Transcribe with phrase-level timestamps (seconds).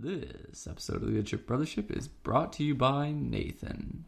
[0.00, 4.04] This episode of the Good Ship Brothership is brought to you by Nathan.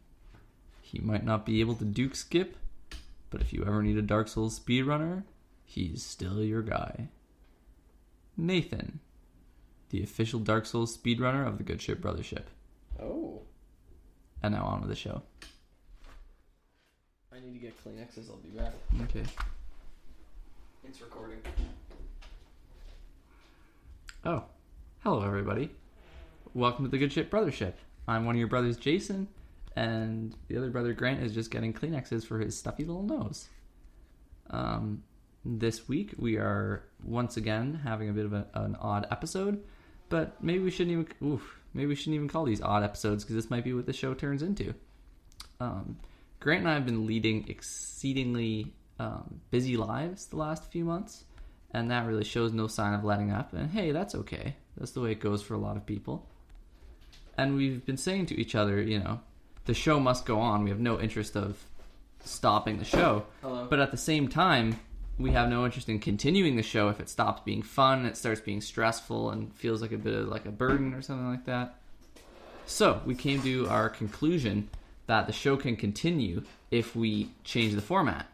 [0.81, 2.57] He might not be able to Duke skip,
[3.31, 5.25] but if you ever need a Dark Souls speedrunner,
[5.65, 7.09] he's still your guy.
[8.37, 9.01] Nathan,
[9.91, 12.45] the official Dark Souls speedrunner of the Good Ship Brothership.
[13.01, 13.43] Oh.
[14.43, 15.23] And now on with the show.
[17.33, 18.31] I need to get Kleenexes.
[18.31, 18.73] I'll be back.
[19.03, 19.25] Okay.
[20.89, 21.39] It's recording.
[24.25, 24.45] Oh,
[25.05, 25.69] hello everybody.
[26.55, 27.75] Welcome to the Good Ship Brothership.
[28.09, 29.29] I'm one of your brothers, Jason,
[29.77, 33.47] and the other brother, Grant, is just getting Kleenexes for his stuffy little nose.
[34.49, 35.03] Um,
[35.45, 39.63] this week we are once again having a bit of a, an odd episode,
[40.09, 41.33] but maybe we shouldn't even.
[41.33, 43.93] Oof, maybe we shouldn't even call these odd episodes because this might be what the
[43.93, 44.73] show turns into.
[45.61, 45.99] Um,
[46.41, 51.25] Grant and I have been leading exceedingly um, busy lives the last few months,
[51.75, 53.53] and that really shows no sign of letting up.
[53.53, 54.55] And hey, that's okay.
[54.79, 56.27] That's the way it goes for a lot of people.
[57.37, 59.21] And we've been saying to each other, you know,
[59.65, 60.63] the show must go on.
[60.63, 61.63] We have no interest of
[62.25, 63.67] stopping the show, Hello.
[63.69, 64.79] but at the same time,
[65.19, 68.41] we have no interest in continuing the show if it stops being fun, it starts
[68.41, 71.77] being stressful, and feels like a bit of like a burden or something like that.
[72.67, 74.71] So we came to our conclusion
[75.07, 78.27] that the show can continue if we change the format.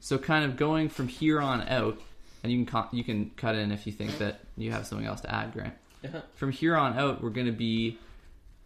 [0.00, 1.98] So kind of going from here on out,
[2.42, 5.20] and you can you can cut in if you think that you have something else
[5.22, 5.74] to add, Grant.
[6.02, 6.22] Yeah.
[6.34, 7.98] From here on out, we're going to be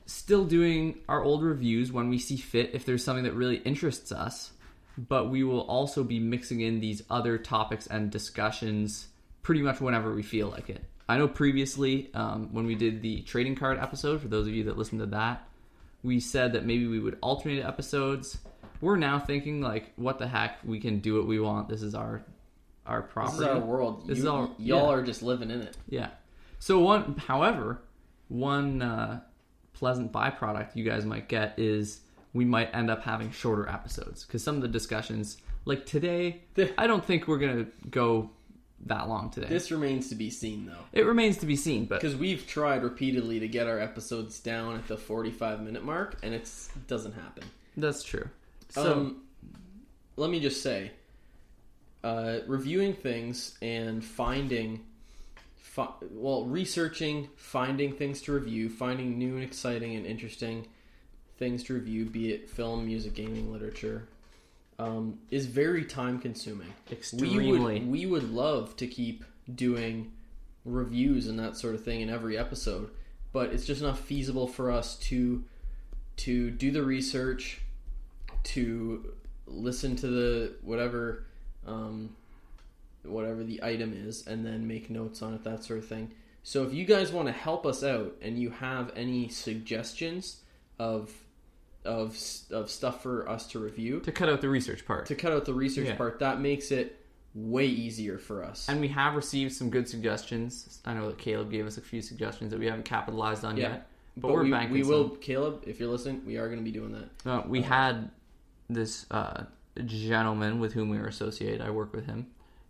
[0.06, 4.12] still doing our old reviews when we see fit if there's something that really interests
[4.12, 4.52] us,
[4.96, 9.08] but we will also be mixing in these other topics and discussions
[9.42, 10.84] pretty much whenever we feel like it.
[11.08, 14.64] I know previously um, when we did the trading card episode, for those of you
[14.64, 15.46] that listened to that,
[16.02, 18.38] we said that maybe we would alternate episodes.
[18.80, 20.58] We're now thinking like, what the heck?
[20.64, 21.68] We can do what we want.
[21.68, 22.22] This is our
[22.86, 23.38] our property.
[23.38, 24.06] This is our world.
[24.06, 24.90] This You- is our- y'all yeah.
[24.90, 25.76] are just living in it.
[25.88, 26.10] Yeah.
[26.58, 27.80] So one, however,
[28.28, 29.20] one uh,
[29.72, 32.00] pleasant byproduct you guys might get is
[32.32, 36.42] we might end up having shorter episodes because some of the discussions, like today,
[36.78, 38.30] I don't think we're gonna go
[38.86, 39.46] that long today.
[39.48, 42.82] This remains to be seen, though, it remains to be seen, but because we've tried
[42.82, 47.44] repeatedly to get our episodes down at the forty-five minute mark, and it's doesn't happen.
[47.76, 48.28] that's true.
[48.70, 49.22] So um,
[50.16, 50.90] let me just say,
[52.04, 54.84] uh, reviewing things and finding,
[55.56, 60.66] fi- well, researching, finding things to review, finding new and exciting and interesting
[61.38, 64.06] things to review, be it film, music, gaming, literature,
[64.78, 66.72] um, is very time consuming.
[66.90, 67.80] We extremely.
[67.80, 70.12] would we would love to keep doing
[70.66, 72.90] reviews and that sort of thing in every episode,
[73.32, 75.42] but it's just not feasible for us to
[76.16, 77.62] to do the research,
[78.44, 79.14] to
[79.46, 81.24] listen to the whatever
[81.66, 82.16] um,
[83.02, 86.10] whatever the item is, and then make notes on it, that sort of thing.
[86.42, 90.40] So if you guys want to help us out and you have any suggestions
[90.78, 91.12] of
[91.84, 92.18] of
[92.50, 95.06] of stuff for us to review, to cut out the research part.
[95.06, 95.96] to cut out the research Yeah.
[95.96, 96.98] part, that makes it
[97.34, 98.68] way easier for us.
[98.68, 100.80] and we have received some good suggestions.
[100.86, 103.68] I know that Caleb gave us a few suggestions that we haven't capitalized on Yeah.
[103.70, 103.86] yet,
[104.16, 104.90] but, we're we, banking we some.
[104.92, 107.28] will, Caleb, if you're listening, we are going to be doing that.
[107.30, 108.10] Uh, we had
[108.70, 109.44] this uh,
[109.82, 111.60] gentleman with whom we were associated.
[111.60, 112.28] I work with him,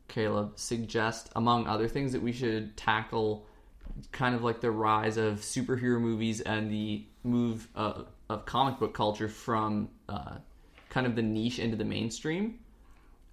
[0.08, 3.46] Caleb, suggest among other things that we should tackle
[4.12, 8.94] kind of like the rise of superhero movies and the move uh, of comic book
[8.94, 10.36] culture from uh,
[10.90, 12.58] kind of the niche into the mainstream.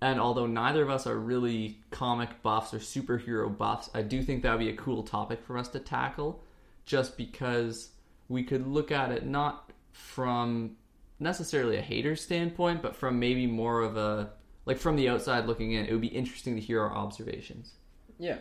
[0.01, 4.41] And although neither of us are really comic buffs or superhero buffs, I do think
[4.43, 6.43] that would be a cool topic for us to tackle
[6.85, 7.89] just because
[8.27, 10.77] we could look at it not from
[11.21, 14.31] necessarily a hater standpoint, but from maybe more of a
[14.65, 17.73] like from the outside looking in, it would be interesting to hear our observations.
[18.19, 18.37] Yeah.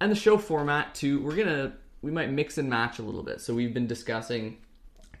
[0.00, 3.40] And the show format too, we're gonna we might mix and match a little bit.
[3.40, 4.58] So we've been discussing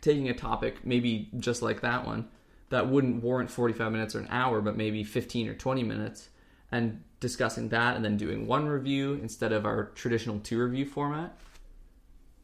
[0.00, 2.28] taking a topic, maybe just like that one,
[2.68, 6.28] that wouldn't warrant forty five minutes or an hour, but maybe fifteen or twenty minutes,
[6.70, 11.38] and discussing that and then doing one review instead of our traditional two review format.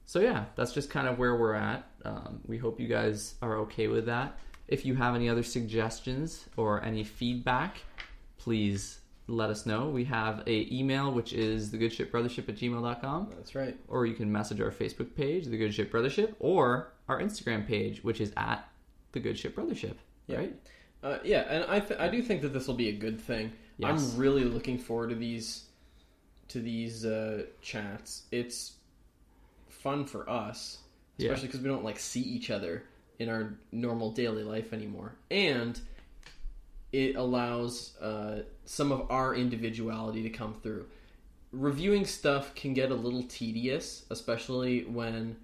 [0.06, 1.89] So yeah, that's just kind of where we're at.
[2.04, 4.39] Um, we hope you guys are okay with that.
[4.70, 7.78] If you have any other suggestions or any feedback,
[8.38, 9.88] please let us know.
[9.88, 13.76] We have a email which is thegoodshipbrothership at gmail.com That's right.
[13.88, 18.02] or you can message our Facebook page, The Good Ship Brothership, or our Instagram page,
[18.04, 18.68] which is at
[19.12, 19.94] The Good Ship Brothership.
[20.28, 20.38] Yeah.
[20.38, 20.54] Right?
[21.02, 23.52] Uh, yeah, and I, th- I do think that this will be a good thing.
[23.78, 23.90] Yes.
[23.90, 25.64] I'm really looking forward to these
[26.48, 28.24] to these uh, chats.
[28.32, 28.74] It's
[29.68, 30.78] fun for us,
[31.18, 32.84] especially because we don't like see each other
[33.20, 35.78] in our normal daily life anymore, and
[36.92, 40.86] it allows uh, some of our individuality to come through.
[41.52, 45.36] reviewing stuff can get a little tedious, especially when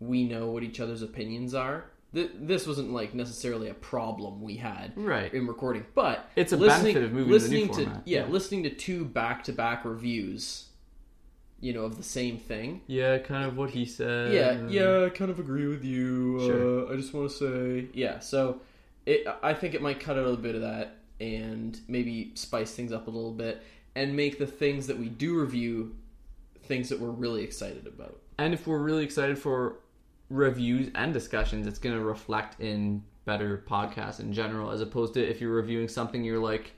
[0.00, 1.84] we know what each other's opinions are.
[2.14, 5.32] Th- This wasn't like necessarily a problem we had Right.
[5.34, 8.32] in recording, but It's a listening, benefit of moving to listening to, format, yeah, yeah.
[8.32, 10.70] listening to two back-to-back reviews,
[11.60, 12.82] you know, of the same thing.
[12.86, 14.32] Yeah, kind of what he said.
[14.32, 16.40] yeah, yeah, I kind of agree with you.
[16.40, 16.88] Sure.
[16.88, 18.18] Uh, I just want to say, yeah.
[18.18, 18.60] So,
[19.06, 22.92] it, I think it might cut out a bit of that and maybe spice things
[22.92, 23.62] up a little bit
[23.94, 25.94] and make the things that we do review
[26.64, 28.20] things that we're really excited about.
[28.38, 29.76] And if we're really excited for
[30.30, 35.24] reviews and discussions, it's going to reflect in better podcasts in general, as opposed to
[35.24, 36.72] if you're reviewing something, you're like,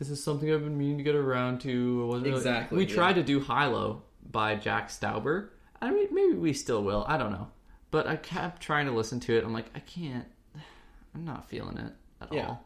[0.00, 2.02] this is something I've been meaning to get around to.
[2.02, 2.94] I wasn't really-" Exactly, We yeah.
[2.94, 4.02] tried to do Hilo
[4.32, 5.50] by Jack Stauber.
[5.80, 7.04] I mean, maybe we still will.
[7.06, 7.48] I don't know.
[7.92, 9.44] But I kept trying to listen to it.
[9.44, 10.24] I'm like, I can't.
[11.14, 12.48] I'm not feeling it at Yeah.
[12.48, 12.64] all.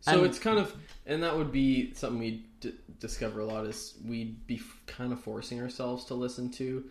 [0.00, 0.74] So And- it's kind of,
[1.06, 5.12] and that would be something we d- discover a lot is we'd be f- kind
[5.12, 6.84] of forcing ourselves to listen to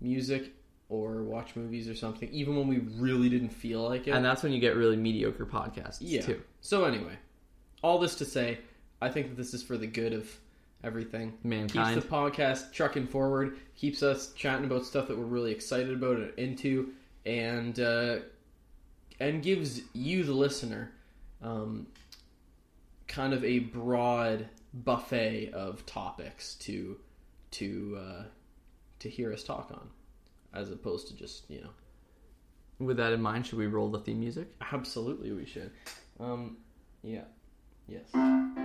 [0.00, 0.52] music
[0.88, 4.12] or watch movies or something, even when we really didn't feel like it.
[4.12, 6.22] And that's when you get really mediocre podcasts, Yeah.
[6.22, 6.40] too.
[6.62, 7.16] So anyway,
[7.82, 8.60] all this to say,
[9.04, 10.30] I think that this is for the good of
[10.82, 11.34] everything.
[11.44, 11.94] Mankind.
[11.94, 16.16] Keeps the podcast trucking forward, keeps us chatting about stuff that we're really excited about
[16.16, 16.92] and into,
[17.26, 18.16] and uh,
[19.20, 20.90] and gives you, the listener,
[21.42, 21.86] um,
[23.08, 26.96] kind of a broad buffet of topics to
[27.52, 28.22] to uh,
[29.00, 29.88] to hear us talk on,
[30.54, 34.20] as opposed to just you know With that in mind, should we roll the theme
[34.20, 34.48] music?
[34.72, 35.70] Absolutely, we should.
[36.18, 36.56] Um,
[37.02, 37.24] yeah,
[37.86, 38.63] yes.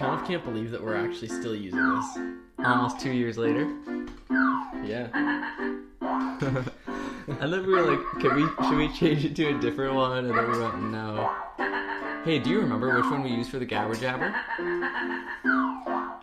[0.00, 2.18] Kind of can't believe that we're actually still using this.
[2.64, 3.70] Almost two years later.
[4.84, 5.08] Yeah.
[7.38, 10.18] And then we were like, can we should we change it to a different one?
[10.18, 11.32] And then we went, no.
[12.24, 14.34] Hey, do you remember which one we used for the Gabber Jabber?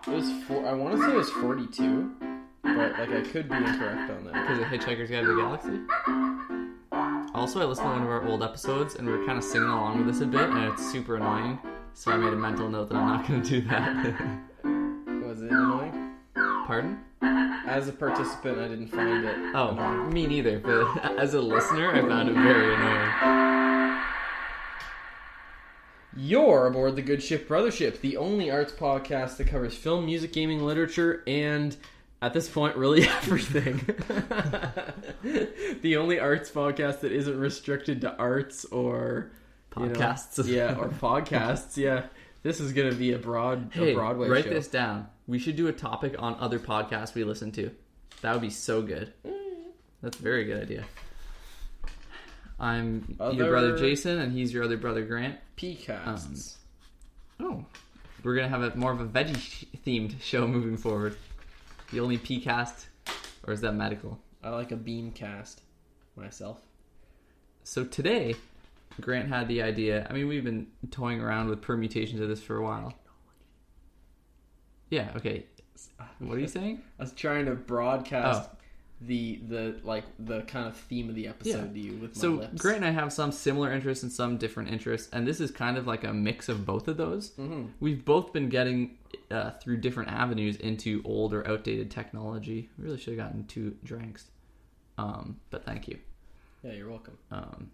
[0.06, 0.68] It was four.
[0.68, 2.12] I want to say it was forty-two,
[2.62, 4.34] but like I could be incorrect on that.
[4.34, 5.80] Because of Hitchhiker's Guide to the Galaxy?
[7.34, 9.70] Also, I listened to one of our old episodes and we are kind of singing
[9.70, 11.58] along with this a bit, and it's super annoying.
[11.98, 13.96] So I made a mental note that I'm not going to do that.
[15.26, 16.14] Was it annoying?
[16.36, 17.00] Pardon?
[17.66, 19.36] As a participant, I didn't find it.
[19.56, 20.14] Oh, annoying.
[20.14, 20.60] me neither.
[20.60, 24.04] But as a listener, I found it very annoying.
[26.16, 30.64] You're aboard the Good Ship Brothership, the only arts podcast that covers film, music, gaming,
[30.64, 31.76] literature, and
[32.22, 33.78] at this point, really everything.
[35.82, 39.32] the only arts podcast that isn't restricted to arts or
[39.80, 40.48] you know, Podcasts.
[40.48, 41.78] yeah, or podcasts.
[41.78, 42.04] Yeah,
[42.44, 44.50] this is gonna be a broad, Hey, a Broadway write show.
[44.52, 45.08] this down.
[45.28, 47.72] We should do a topic on other podcasts we listen to.
[48.22, 49.14] That would be so good.
[49.26, 49.34] Mm.
[50.02, 50.86] That's a very good idea.
[52.60, 55.38] I'm your brother Jason, and he's your other brother Grant.
[55.58, 56.56] Pcasts.
[57.40, 57.66] Um, oh,
[58.24, 61.16] we're gonna have a more of a veggie themed show moving forward.
[61.92, 62.86] The only PCast,
[63.46, 64.20] or is that medical?
[64.44, 65.62] I like a beam cast
[66.16, 66.60] myself.
[67.64, 68.36] So today,
[69.02, 70.08] Grant had the idea.
[70.10, 72.94] I mean, we've been toying around with permutations of this for a while.
[74.90, 75.12] Yeah.
[75.16, 75.46] Okay.
[76.20, 76.82] What are you saying?
[77.00, 78.58] I was trying to broadcast Oh.
[79.02, 82.30] the the like the kind of theme of the episode to you with my So
[82.32, 82.60] lips.
[82.62, 85.78] Grant and I have some similar interests and some different interests, and this is kind
[85.78, 87.32] of like a mix of both of those.
[87.32, 87.70] Mhm.
[87.80, 88.98] We've both been getting
[89.30, 92.70] uh, through different avenues into old or outdated technology.
[92.78, 94.32] We really should have gotten two drinks,
[94.98, 96.00] um, but thank you.
[96.64, 97.18] Yeah, you're welcome.
[97.30, 97.72] Um,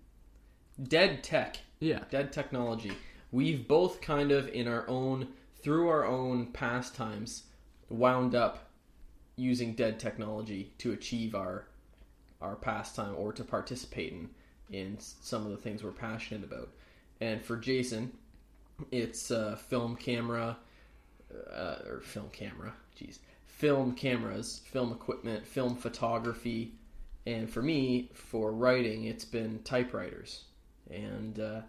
[0.81, 1.57] Dead tech.
[1.79, 2.93] yeah, dead technology.
[3.31, 5.27] We've both kind of in our own
[5.61, 7.43] through our own pastimes
[7.89, 8.69] wound up
[9.35, 11.65] using dead technology to achieve our
[12.41, 14.29] our pastime or to participate in
[14.71, 16.69] in some of the things we're passionate about.
[17.21, 18.11] And for Jason,
[18.91, 20.57] it's uh, film camera
[21.55, 26.73] uh, or film camera, jeez, film cameras, film equipment, film photography,
[27.25, 30.45] and for me, for writing, it's been typewriters,
[30.93, 31.61] and uh,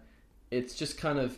[0.51, 1.37] it's just kind of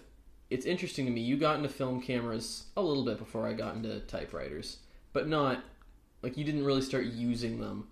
[0.50, 1.22] it's interesting to me.
[1.22, 4.78] You got into film cameras a little bit before I got into typewriters,
[5.14, 5.64] but not
[6.22, 7.88] like you didn't really start using them.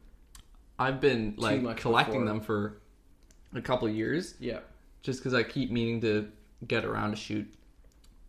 [0.78, 2.25] I've been like collecting before.
[2.25, 2.78] them for
[3.54, 4.60] a couple of years, Yeah,
[5.02, 6.30] just because I keep meaning to
[6.68, 7.54] get around to shoot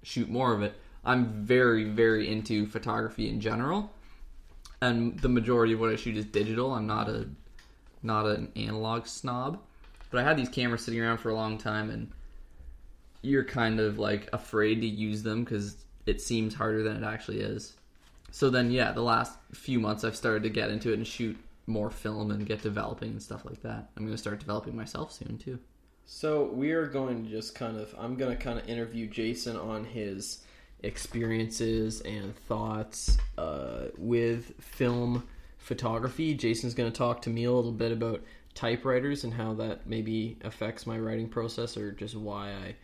[0.03, 0.75] shoot more of it.
[1.05, 3.93] I'm very very into photography in general,
[4.81, 6.73] and the majority of what I shoot is digital.
[6.75, 7.29] I'm not a
[8.03, 9.61] not an analog snob,
[10.11, 12.11] but I had these cameras sitting around for a long time, and
[13.23, 17.41] you're kind of like afraid to use them because it seems harder than it actually
[17.41, 17.75] is.
[18.31, 21.37] So then, yeah, the last few months I've started to get into it and shoot
[21.67, 23.91] more film and get developing and stuff like that.
[23.97, 25.59] I'm going to start developing myself soon too.
[26.05, 29.57] So we are going to just kind of I'm going to kind of interview Jason
[29.57, 30.45] on his
[30.83, 35.27] experiences and thoughts uh, with film
[35.59, 36.35] photography.
[36.35, 38.23] Jason's going to talk to me a little bit about
[38.57, 42.75] typewriters and how that maybe affects my writing process or just why I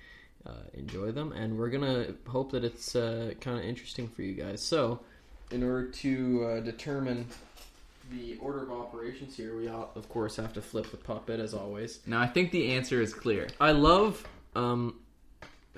[0.48, 1.32] uh, enjoy them.
[1.32, 4.60] And we're going to hope that it's uh, kind of interesting for you guys.
[4.60, 5.00] So,
[5.50, 7.26] in order to uh, determine
[8.10, 11.54] the order of operations here, we all, of course have to flip the puppet as
[11.54, 12.00] always.
[12.06, 13.48] Now, I think the answer is clear.
[13.60, 15.00] I love um,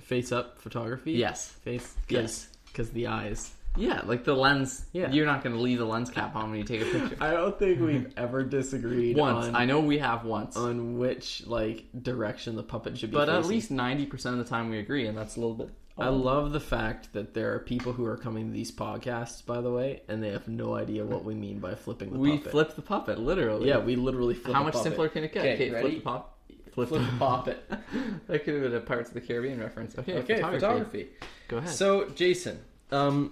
[0.00, 1.12] face up photography.
[1.12, 1.48] Yes.
[1.48, 1.94] face.
[2.08, 2.48] Yes.
[2.66, 3.52] because the eyes.
[3.76, 4.84] Yeah, like the lens.
[4.92, 5.10] Yeah.
[5.10, 7.16] You're not going to leave the lens cap on when you take a picture.
[7.20, 9.46] I don't think we've ever disagreed once.
[9.46, 10.56] on, I know we have once.
[10.56, 13.16] on which like direction the puppet should be.
[13.16, 15.70] but at least 90% of the time we agree, and that's a little bit.
[15.96, 19.60] I love the fact that there are people who are coming to these podcasts, by
[19.60, 22.30] the way, and they have no idea what we mean by flipping the puppet.
[22.32, 22.50] we puppet.
[22.50, 23.68] flipped the puppet, literally.
[23.68, 24.54] Yeah, we literally flip.
[24.54, 24.90] How the much puppet.
[24.92, 25.46] simpler can it get?
[25.46, 25.82] Okay, ready?
[25.90, 26.38] flip the pop.
[26.72, 27.64] Flip the puppet.
[28.26, 29.96] that could have been a Parts of the Caribbean reference.
[29.96, 30.58] Okay, Okay, photography.
[30.60, 31.08] photography.
[31.46, 31.70] Go ahead.
[31.70, 32.58] So, Jason,
[32.90, 33.30] um,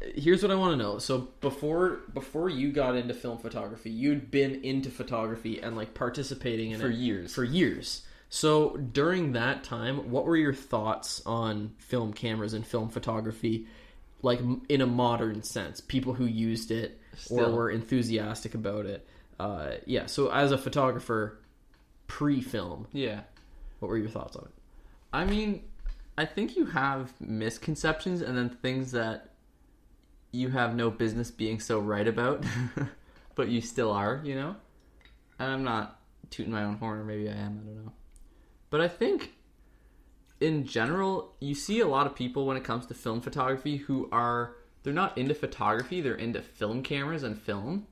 [0.00, 0.98] here's what I want to know.
[0.98, 6.70] So before before you got into film photography, you'd been into photography and like participating
[6.70, 7.34] in For it years.
[7.34, 8.02] For years.
[8.28, 13.66] So during that time, what were your thoughts on film cameras and film photography,
[14.22, 15.80] like in a modern sense?
[15.80, 19.06] People who used it or were enthusiastic about it.
[19.40, 20.06] Uh, yeah.
[20.06, 21.40] So as a photographer,
[22.06, 23.22] pre-film, yeah.
[23.80, 24.52] what were your thoughts on it?
[25.12, 25.64] I mean,
[26.16, 29.29] I think you have misconceptions and then things that
[30.32, 32.44] you have no business being so right about,
[33.34, 34.56] but you still are, you know?
[35.38, 37.92] And I'm not tooting my own horn, or maybe I am, I don't know.
[38.70, 39.32] But I think
[40.40, 44.08] in general, you see a lot of people when it comes to film photography who
[44.12, 47.86] are, they're not into photography, they're into film cameras and film.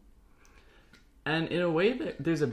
[1.26, 2.52] And in a way that there's a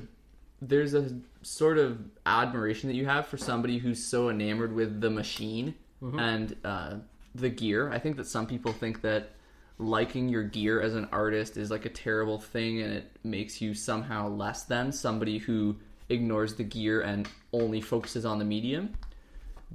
[0.62, 5.10] there's a sort of admiration that you have for somebody who's so enamored with the
[5.10, 5.76] machine
[6.20, 6.96] and uh,
[7.34, 7.92] the gear.
[7.92, 9.32] I think that some people think that
[9.78, 13.74] liking your gear as an artist is like a terrible thing and it makes you
[13.74, 15.76] somehow less than somebody who
[16.10, 18.94] ignores the gear and only focuses on the medium.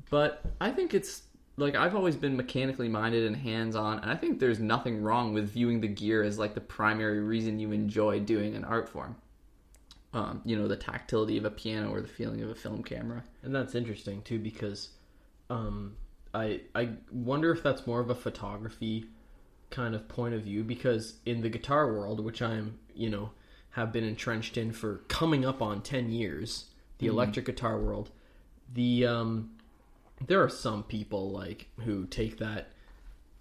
[0.08, 1.22] But I think it's
[1.56, 5.34] like I've always been mechanically minded and hands on, and I think there's nothing wrong
[5.34, 9.16] with viewing the gear as like the primary reason you enjoy doing an art form.
[10.12, 13.22] Um, you know, the tactility of a piano or the feeling of a film camera.
[13.42, 14.88] And that's interesting too because
[15.50, 15.96] um,
[16.32, 19.06] I I wonder if that's more of a photography
[19.70, 23.30] kind of point of view because in the guitar world, which I'm you know
[23.70, 26.66] have been entrenched in for coming up on ten years,
[26.98, 28.10] the electric guitar world,
[28.72, 29.50] the um,
[30.26, 32.72] there are some people like who take that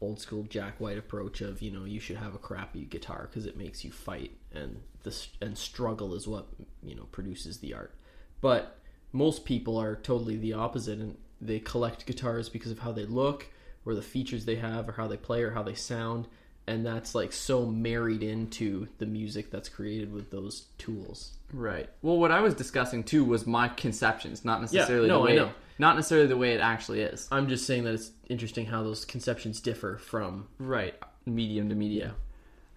[0.02, 3.46] old school Jack White approach of you know you should have a crappy guitar because
[3.46, 6.48] it makes you fight and the and struggle is what
[6.84, 7.94] you know produces the art.
[8.42, 8.78] But
[9.12, 13.48] most people are totally the opposite and they collect guitars because of how they look
[13.86, 16.28] or the features they have or how they play or how they sound
[16.70, 21.32] and that's like so married into the music that's created with those tools.
[21.52, 21.90] Right.
[22.04, 25.36] Well, what I was discussing too was my conceptions, not necessarily no, the I way,
[25.38, 25.52] know.
[25.80, 27.28] not necessarily the way it actually is.
[27.32, 30.94] I'm just saying that it's interesting how those conceptions differ from Right.
[31.26, 32.14] Medium to medium.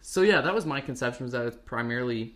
[0.00, 2.34] So yeah, that was my conception was that it's primarily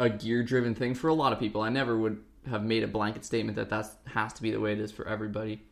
[0.00, 1.62] a gear driven thing for a lot of people.
[1.62, 4.72] I never would have made a blanket statement that that has to be the way
[4.72, 5.62] it is for everybody.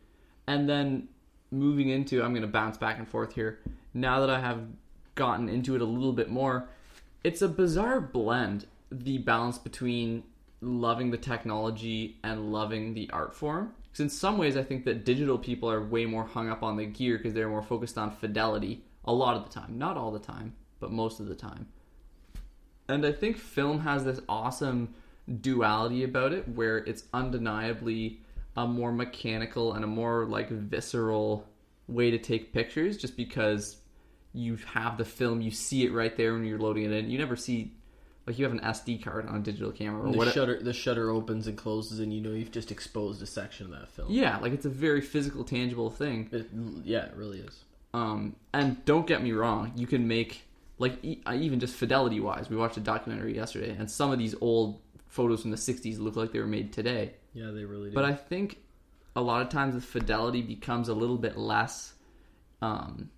[0.47, 1.09] And then
[1.57, 3.59] moving into, I'm going to bounce back and forth here.
[3.93, 4.61] Now that I have
[5.15, 6.67] gotten into it a little bit more,
[7.23, 8.67] it's a bizarre blend.
[8.91, 10.23] The balance between
[10.61, 13.73] loving the technology and loving the art form.
[13.83, 16.75] Because in some ways, I think that digital people are way more hung up on
[16.75, 19.77] the gear because they're more focused on fidelity a lot of the time.
[19.77, 21.67] Not all the time, but most of the time.
[22.87, 24.93] And I think film has this awesome
[25.41, 28.19] duality about it where it's undeniably
[28.55, 31.47] a more mechanical and a more like visceral
[31.87, 33.77] way to take pictures just because
[34.33, 37.09] you have the film, you see it right there when you're loading it in.
[37.09, 37.73] You never see
[38.27, 40.73] like you have an SD card on a digital camera or the what shutter the
[40.73, 44.07] shutter opens and closes and you know you've just exposed a section of that film.
[44.09, 46.29] Yeah, like it's a very physical, tangible thing.
[46.31, 46.49] It,
[46.83, 47.63] yeah, it really is.
[47.93, 50.43] Um, and don't get me wrong, you can make
[50.79, 52.49] like uh, even just fidelity wise.
[52.49, 56.15] We watched a documentary yesterday, and some of these old photos from the '60s look
[56.15, 57.13] like they were made today.
[57.35, 57.95] Yeah, they really do.
[57.95, 58.57] But I think
[59.15, 61.93] a lot of times the fidelity becomes a little bit less
[62.61, 63.09] um,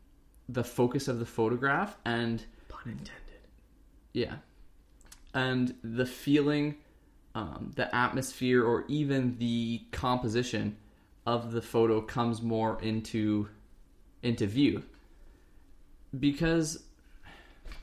[0.50, 3.48] the focus of the photograph, and pun intended.
[4.14, 4.38] yeah,
[5.34, 6.76] and the feeling,
[7.36, 10.76] um, the atmosphere, or even the composition
[11.28, 13.48] of the photo comes more into
[14.24, 14.82] into view
[16.20, 16.84] because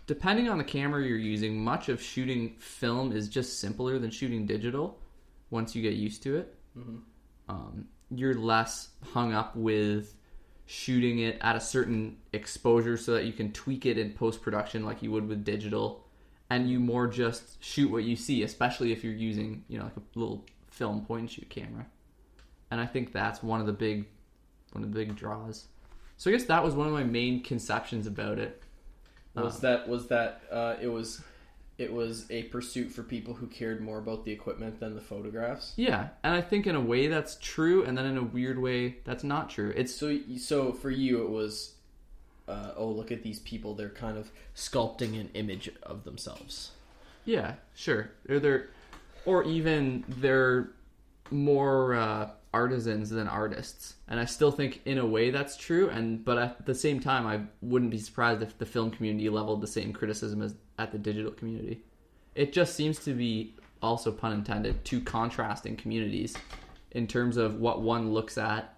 [0.06, 4.46] depending on the camera you're using much of shooting film is just simpler than shooting
[4.46, 4.98] digital
[5.50, 6.56] once you get used to it
[7.48, 10.14] Um, you're less hung up with
[10.66, 14.84] shooting it at a certain exposure so that you can tweak it in post production
[14.84, 16.06] like you would with digital,
[16.50, 19.96] and you more just shoot what you see, especially if you're using you know like
[19.96, 21.86] a little film point and shoot camera.
[22.70, 24.06] And I think that's one of the big
[24.72, 25.66] one of the big draws.
[26.16, 28.62] So I guess that was one of my main conceptions about it.
[29.34, 31.22] Was that was that uh, it was
[31.76, 35.72] it was a pursuit for people who cared more about the equipment than the photographs.
[35.76, 38.98] Yeah, and I think in a way that's true, and then in a weird way
[39.04, 39.72] that's not true.
[39.76, 41.72] It's So so for you it was
[42.46, 46.70] uh, oh look at these people they're kind of sculpting an image of themselves.
[47.24, 48.10] yeah, sure.
[48.28, 48.68] Or they're,
[49.24, 50.70] or even they're
[51.30, 55.88] more uh, artisans than artists, and I still think in a way that's true.
[55.88, 59.60] And but at the same time, I wouldn't be surprised if the film community leveled
[59.62, 61.80] the same criticism as at the digital community.
[62.34, 66.36] It just seems to be also pun intended two contrasting communities
[66.92, 68.76] in terms of what one looks at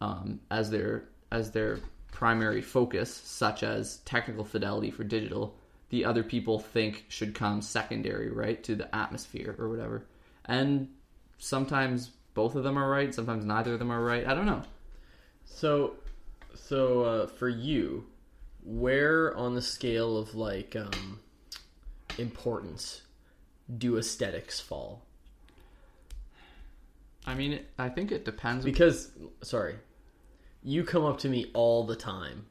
[0.00, 5.56] um, as their as their primary focus, such as technical fidelity for digital.
[5.90, 10.04] The other people think should come secondary, right, to the atmosphere or whatever.
[10.44, 10.88] And
[11.38, 14.26] sometimes both of them are right, sometimes neither of them are right.
[14.26, 14.62] I don't know.
[15.44, 15.94] So
[16.54, 18.06] so uh, for you,
[18.64, 21.20] where on the scale of like um,
[22.18, 23.02] importance
[23.76, 25.02] do aesthetics fall?
[27.26, 28.64] I mean, I think it depends.
[28.64, 29.10] Because
[29.42, 29.76] sorry,
[30.62, 32.46] you come up to me all the time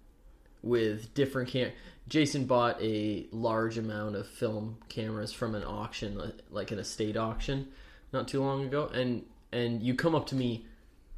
[0.62, 1.72] with different cam.
[2.08, 7.68] Jason bought a large amount of film cameras from an auction, like an estate auction,
[8.14, 10.66] not too long ago, and and you come up to me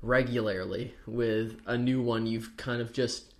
[0.01, 3.33] regularly with a new one you've kind of just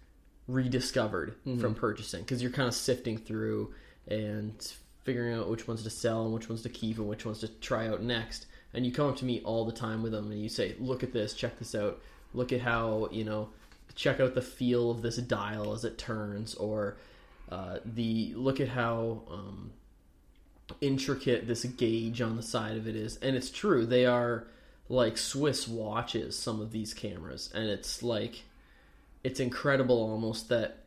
[0.48, 1.60] rediscovered mm-hmm.
[1.60, 3.74] from purchasing because you're kind of sifting through
[4.08, 7.40] and figuring out which ones to sell and which ones to keep and which ones
[7.40, 8.46] to try out next.
[8.74, 11.04] And you come up to me all the time with them and you say look
[11.04, 12.02] at this check this out.
[12.34, 13.50] Look at how you know
[13.96, 16.98] check out the feel of this dial as it turns or
[17.52, 19.72] uh, the look at how um,
[20.82, 23.18] intricate this gauge on the side of it is.
[23.18, 24.48] And it's true they are
[24.88, 27.50] like swiss watches some of these cameras.
[27.54, 28.44] And it's like
[29.24, 30.84] it's incredible almost that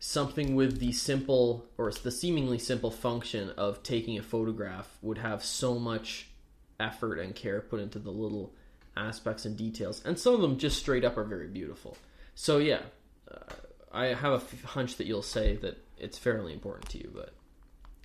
[0.00, 5.44] something with the simple or the seemingly simple function of taking a photograph would have
[5.44, 6.28] so much
[6.78, 8.52] effort and care put into the little
[8.96, 10.02] aspects and details.
[10.04, 11.96] And some of them just straight up are very beautiful.
[12.34, 12.80] So yeah
[13.30, 13.54] uh,
[13.92, 17.32] i have a hunch that you'll say that it's fairly important to you but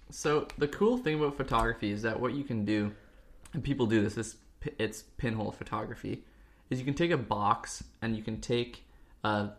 [0.10, 2.92] So the cool thing about photography is that what you can do,
[3.54, 4.36] and people do this, this
[4.78, 6.24] it's pinhole photography,
[6.70, 8.84] is you can take a box and you can take
[9.24, 9.50] a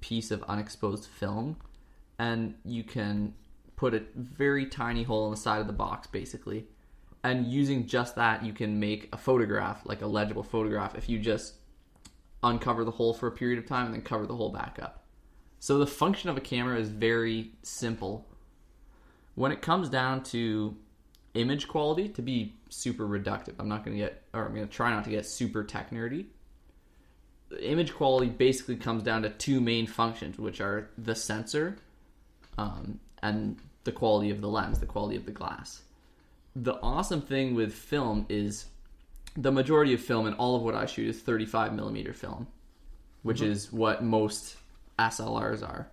[0.00, 1.56] piece of unexposed film,
[2.18, 3.34] and you can
[3.76, 6.66] put a very tiny hole in the side of the box, basically,
[7.22, 11.18] and using just that, you can make a photograph, like a legible photograph, if you
[11.18, 11.54] just
[12.42, 15.04] uncover the hole for a period of time and then cover the hole back up.
[15.58, 18.26] So the function of a camera is very simple
[19.34, 20.76] when it comes down to
[21.34, 24.72] image quality, to be super reductive, I'm not going to get, or I'm going to
[24.72, 26.26] try not to get super tech nerdy.
[27.60, 31.76] Image quality basically comes down to two main functions, which are the sensor
[32.58, 35.82] um, and the quality of the lens, the quality of the glass.
[36.54, 38.66] The awesome thing with film is
[39.36, 42.46] the majority of film and all of what I shoot is 35 millimeter film,
[43.22, 44.56] which is what most
[44.98, 45.88] SLRs are.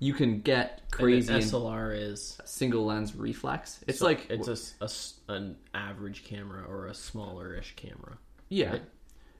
[0.00, 3.80] You can get crazy And slr is single lens reflex.
[3.88, 4.48] It's so like it's
[4.80, 8.70] a a an average camera or a smaller-ish camera yeah.
[8.70, 8.82] right?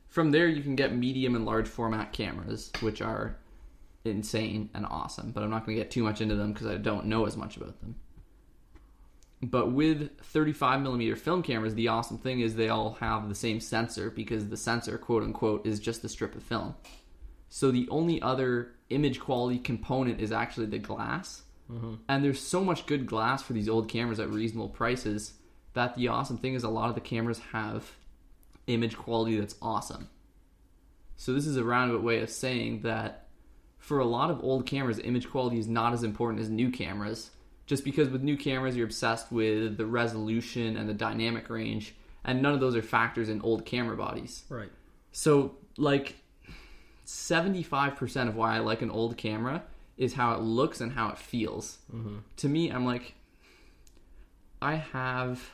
[0.09, 3.37] From there, you can get medium and large format cameras, which are
[4.05, 5.33] insane and awesome.
[5.33, 7.37] But I'm not going to get too much into them because I don't know as
[7.37, 7.97] much about them.
[9.41, 13.61] But with 35 millimeter film cameras, the awesome thing is they all have the same
[13.61, 16.75] sensor because the sensor, quote unquote, is just a strip of film.
[17.49, 21.43] So the only other image quality component is actually the glass.
[21.71, 21.95] Mm-hmm.
[22.09, 25.35] And there's so much good glass for these old cameras at reasonable prices
[25.75, 27.89] that the awesome thing is a lot of the cameras have
[28.69, 30.09] image quality that's awesome.
[31.17, 33.27] So this is a roundabout way of saying that
[33.79, 37.31] for a lot of old cameras, image quality is not as important as new cameras.
[37.67, 42.41] Just because with new cameras you're obsessed with the resolution and the dynamic range, and
[42.41, 44.45] none of those are factors in old camera bodies.
[44.49, 44.71] right
[45.13, 46.17] So like
[47.07, 49.65] 75% of why I like an old camera
[49.97, 51.79] is how it looks and how it feels.
[51.93, 52.19] Mm-hmm.
[52.37, 53.15] To me, I'm like,
[54.63, 55.51] I have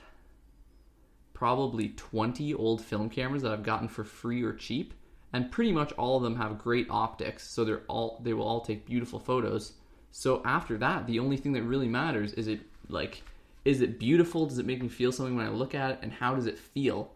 [1.35, 4.95] probably 20 old film cameras that I've gotten for free or cheap,
[5.33, 8.61] and pretty much all of them have great optics, so they're all they will all
[8.61, 9.75] take beautiful photos.
[10.13, 13.23] So after that, the only thing that really matters is it like
[13.65, 14.47] is it beautiful?
[14.47, 16.59] Does it make me feel something when I look at it, and how does it
[16.59, 17.11] feel?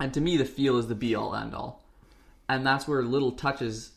[0.00, 1.84] And to me, the feel is the be all end all.
[2.48, 3.92] And that's where little touches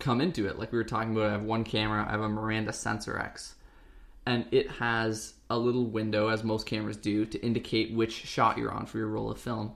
[0.00, 0.58] come into it.
[0.58, 3.54] Like we were talking about, I have one camera, I have a Miranda Sensorex,
[4.24, 8.72] and it has a little window, as most cameras do, to indicate which shot you're
[8.72, 9.72] on for your roll of film.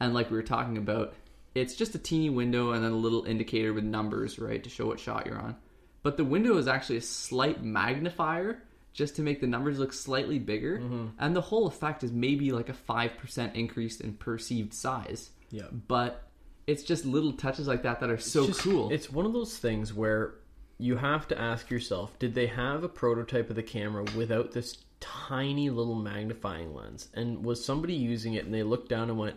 [0.00, 1.14] And like we were talking about,
[1.54, 4.86] it's just a teeny window and then a little indicator with numbers, right, to show
[4.86, 5.56] what shot you're on.
[6.02, 10.38] But the window is actually a slight magnifier just to make the numbers look slightly
[10.38, 10.78] bigger.
[10.78, 11.06] Mm-hmm.
[11.18, 15.30] And the whole effect is maybe like a 5% increase in perceived size.
[15.50, 15.68] Yeah.
[15.70, 16.26] But
[16.66, 18.90] it's just little touches like that that are so just- cool.
[18.90, 20.34] It's one of those things where
[20.78, 24.78] you have to ask yourself, did they have a prototype of the camera without this
[25.00, 27.08] tiny little magnifying lens?
[27.14, 29.36] And was somebody using it and they looked down and went,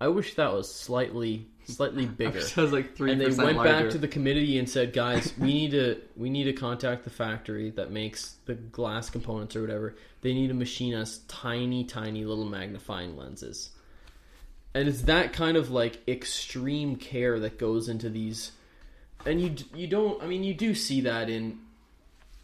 [0.00, 2.40] I wish that was slightly slightly bigger.
[2.40, 3.72] So it's like 3% and they went larger.
[3.72, 7.10] back to the committee and said, "Guys, we need to we need to contact the
[7.10, 9.96] factory that makes the glass components or whatever.
[10.20, 13.70] They need to machine us tiny, tiny little magnifying lenses."
[14.74, 18.52] And it's that kind of like extreme care that goes into these,
[19.26, 20.22] and you you don't.
[20.22, 21.58] I mean, you do see that in,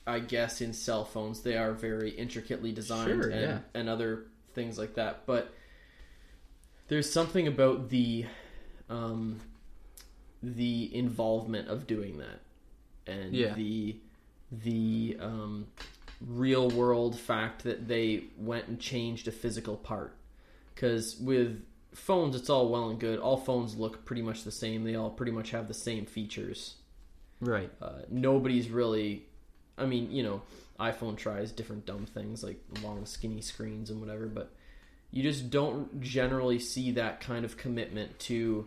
[0.07, 1.41] I guess, in cell phones.
[1.43, 3.59] They are very intricately designed Sure, and, yeah.
[3.75, 5.25] and other things like that.
[5.27, 5.53] But
[6.89, 8.27] there's something about the
[8.91, 9.41] um,
[10.43, 12.41] the involvement of doing that
[13.07, 13.55] and Yeah.
[13.55, 13.97] the
[14.53, 15.67] the um,
[16.21, 20.15] real world fact that they went and changed a physical part
[20.75, 24.85] because with phones it's all well and good all phones look pretty much the same
[24.85, 26.75] they all pretty much have the same features
[27.41, 27.71] Right.
[27.83, 29.27] uh, nobody's really
[29.79, 30.43] i mean you know
[30.81, 34.53] iphone tries different dumb things like long skinny screens and whatever but
[35.11, 38.67] you just don't generally see that kind of commitment to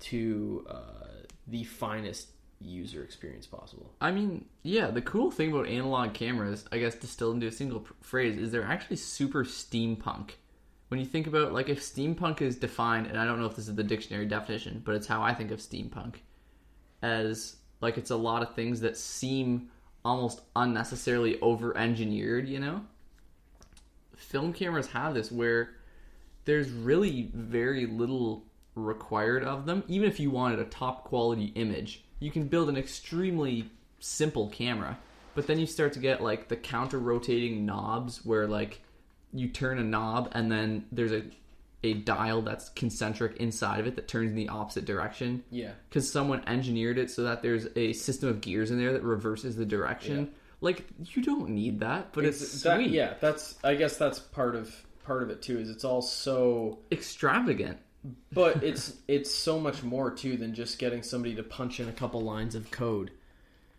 [0.00, 1.06] to uh,
[1.46, 2.28] the finest
[2.60, 7.34] user experience possible I mean, yeah, the cool thing about analog cameras, I guess distilled
[7.34, 10.32] into a single pr- phrase, is they're actually super steampunk.
[10.88, 13.68] When you think about, like, if steampunk is defined, and I don't know if this
[13.68, 16.16] is the dictionary definition, but it's how I think of steampunk,
[17.02, 19.70] as, like, it's a lot of things that seem
[20.04, 22.82] almost unnecessarily over engineered, you know?
[24.16, 25.70] Film cameras have this where
[26.44, 29.82] there's really very little required of them.
[29.88, 34.98] Even if you wanted a top quality image, you can build an extremely simple camera.
[35.34, 38.80] But then you start to get like the counter rotating knobs where like
[39.32, 41.22] you turn a knob and then there's a
[41.84, 45.44] a dial that's concentric inside of it that turns in the opposite direction.
[45.50, 45.72] Yeah.
[45.88, 49.54] Because someone engineered it so that there's a system of gears in there that reverses
[49.56, 50.32] the direction.
[50.60, 54.56] Like you don't need that, but it's That- sweet, yeah that's i guess that's part
[54.56, 57.76] of part of it too is it's all so extravagant.
[58.32, 61.92] but it's it's so much more too than just getting somebody to punch in a
[61.92, 63.10] couple lines of code.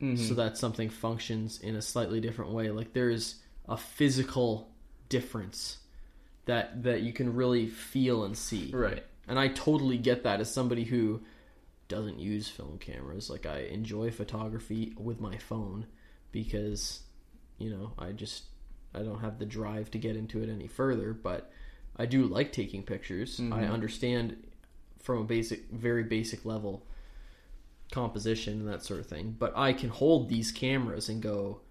[0.02, 0.24] Mm-hmm.
[0.24, 2.70] So that something functions in a slightly different way.
[2.70, 3.36] Like there's
[3.68, 4.70] a physical
[5.10, 5.78] difference
[6.46, 8.72] that that you can really feel and see.
[8.74, 9.04] Right.
[9.28, 10.40] and i totally get that.
[10.40, 11.22] As somebody who
[11.88, 15.86] doesn't use film cameras like i enjoy photography with my phone
[16.32, 17.02] because
[17.58, 18.46] you know i just
[18.94, 21.52] i don't have the drive to get into it any further but
[21.98, 23.40] i do like taking pictures.
[23.40, 23.72] I mm-hmm.
[23.72, 24.36] understand
[25.02, 26.86] from a basic very basic level
[27.92, 31.62] composition and that sort of thing but i can hold these cameras and go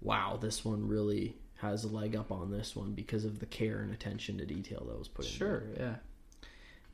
[0.00, 3.80] wow this one really has a leg up on this one because of the care
[3.80, 5.94] and attention to detail that was put it Sure, yeah.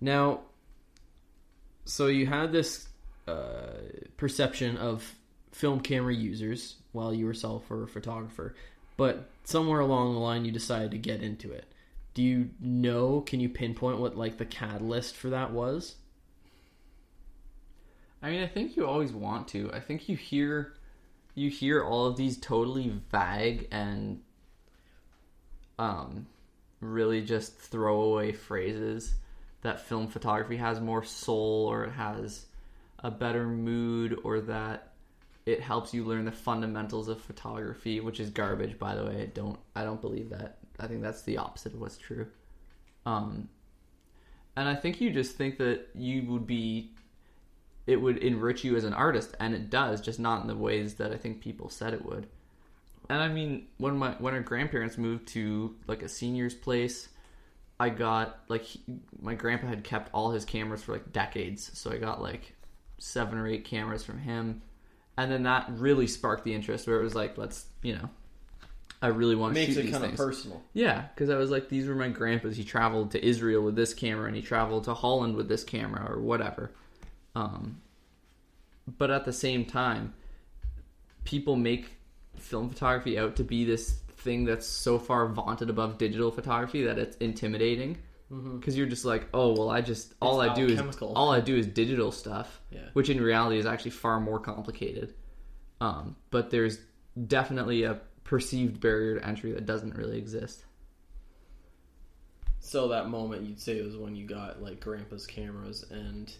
[0.00, 0.40] now,
[1.84, 2.88] so you had this
[3.28, 3.74] uh,
[4.16, 5.14] perception of
[5.52, 8.54] film camera users while you yourself were a photographer,
[8.96, 11.66] but somewhere along the line you decided to get into it.
[12.14, 13.20] Do you know?
[13.20, 15.96] Can you pinpoint what like the catalyst for that was?
[18.22, 19.70] I mean, I think you always want to.
[19.72, 20.72] I think you hear
[21.34, 24.22] you hear all of these totally vague and
[25.78, 26.26] um
[26.80, 29.14] really just throwaway phrases
[29.62, 32.46] that film photography has more soul or it has
[33.00, 34.92] a better mood or that
[35.44, 39.22] it helps you learn the fundamentals of photography, which is garbage by the way.
[39.22, 40.58] I don't I don't believe that.
[40.78, 42.26] I think that's the opposite of what's true.
[43.04, 43.48] Um
[44.56, 46.90] and I think you just think that you would be
[47.86, 50.94] it would enrich you as an artist and it does just not in the ways
[50.94, 52.26] that i think people said it would
[53.08, 57.08] and i mean when my when our grandparents moved to like a senior's place
[57.78, 58.80] i got like he,
[59.20, 62.54] my grandpa had kept all his cameras for like decades so i got like
[62.98, 64.62] seven or eight cameras from him
[65.18, 68.08] and then that really sparked the interest where it was like let's you know
[69.02, 70.62] i really want to Makes shoot it these kind of personal.
[70.72, 72.56] yeah, because I was like, these were my grandpas.
[72.56, 76.10] He traveled to Israel with this camera, and he traveled to Holland with this camera,
[76.10, 76.70] or whatever.
[77.34, 77.82] Um,
[78.86, 80.14] but at the same time,
[81.24, 81.95] people make
[82.38, 86.98] film photography out to be this thing that's so far vaunted above digital photography that
[86.98, 87.98] it's intimidating.
[88.28, 91.12] because you're just like, oh well, I just all I do is alchemical.
[91.14, 92.80] all I do is digital stuff, Yeah.
[92.92, 95.14] which in reality is actually far more complicated.
[95.80, 96.78] Um, but there's
[97.28, 100.64] definitely a perceived barrier to entry that doesn't really exist.
[102.58, 106.32] So that moment you'd say was when you got like grandpa's cameras and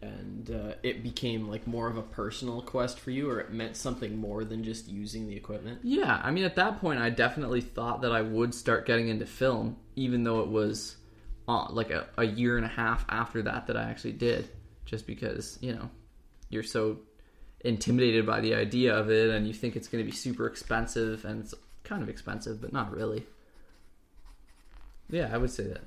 [0.00, 3.76] and uh, it became like more of a personal quest for you or it meant
[3.76, 5.80] something more than just using the equipment.
[5.82, 9.26] Yeah, I mean, at that point, I definitely thought that I would start getting into
[9.26, 10.96] film, even though it was
[11.48, 14.48] uh, like a, a year and a half after that that I actually did,
[14.84, 15.90] just because, you know,
[16.48, 16.98] you're so
[17.62, 21.24] intimidated by the idea of it and you think it's going to be super expensive,
[21.24, 23.26] and it's kind of expensive, but not really.
[25.10, 25.82] Yeah, I would say that.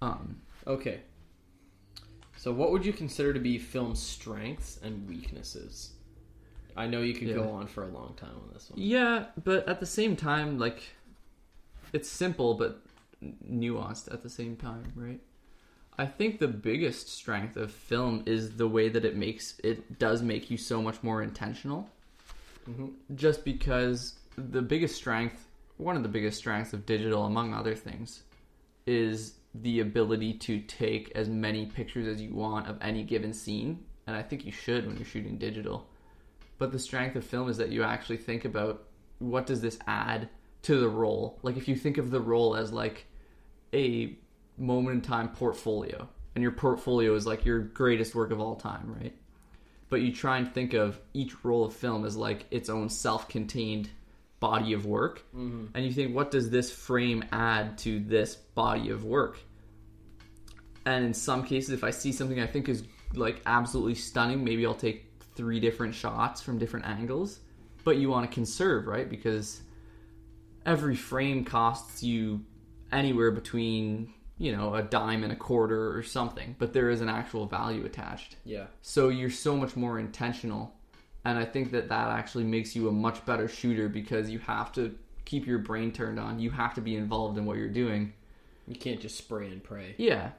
[0.00, 1.00] Um, Okay.
[2.42, 5.92] So what would you consider to be film strengths and weaknesses?
[6.76, 7.34] I know you could Yeah.
[7.34, 8.80] go on for a long time on this one.
[8.80, 10.82] Yeah, but at the same time, like,
[11.92, 12.82] it's simple but
[13.48, 15.20] nuanced at the same time, right?
[15.96, 20.20] I think the biggest strength of film is the way that it makes it does
[20.20, 21.90] make you so much more intentional.
[22.68, 22.94] Mhm.
[23.14, 28.24] Just because the biggest strength, one of the biggest strengths of digital, among other things,
[28.84, 33.84] is the ability to take as many pictures as you want of any given scene,
[34.06, 35.88] and I think you should when you're shooting digital.
[36.58, 38.84] But the strength of film is that you actually think about
[39.18, 40.28] what does this add
[40.62, 41.38] to the roll.
[41.42, 43.06] Like if you think of the roll as like
[43.74, 44.16] a
[44.56, 48.96] moment in time portfolio, and your portfolio is like your greatest work of all time,
[48.98, 49.14] right?
[49.90, 53.90] But you try and think of each roll of film as like its own self-contained
[54.42, 55.66] body of work, mm-hmm.
[55.72, 59.38] and you think, what does this frame add to this body of work?
[60.84, 62.82] And in some cases, if I see something I think is
[63.14, 67.38] like absolutely stunning, maybe I'll take three different shots from different angles.
[67.84, 69.08] But you want to conserve, right?
[69.08, 69.62] Because
[70.66, 72.44] every frame costs you
[72.90, 76.56] anywhere between, you know, a dime and a quarter or something.
[76.58, 78.36] But there is an actual value attached.
[78.44, 78.66] Yeah.
[78.82, 80.74] So you're so much more intentional.
[81.24, 84.72] And I think that that actually makes you a much better shooter because you have
[84.72, 86.40] to keep your brain turned on.
[86.40, 88.12] You have to be involved in what you're doing.
[88.66, 89.94] You can't just spray and pray.
[89.98, 90.30] Yeah.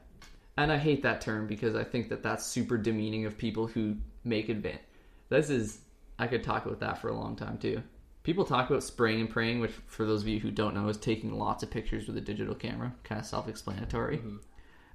[0.57, 3.95] And I hate that term because I think that that's super demeaning of people who
[4.23, 4.81] make advance.
[5.29, 5.79] This is,
[6.19, 7.81] I could talk about that for a long time too.
[8.23, 10.97] People talk about spraying and praying, which for those of you who don't know is
[10.97, 14.17] taking lots of pictures with a digital camera, kind of self-explanatory.
[14.17, 14.37] Mm-hmm.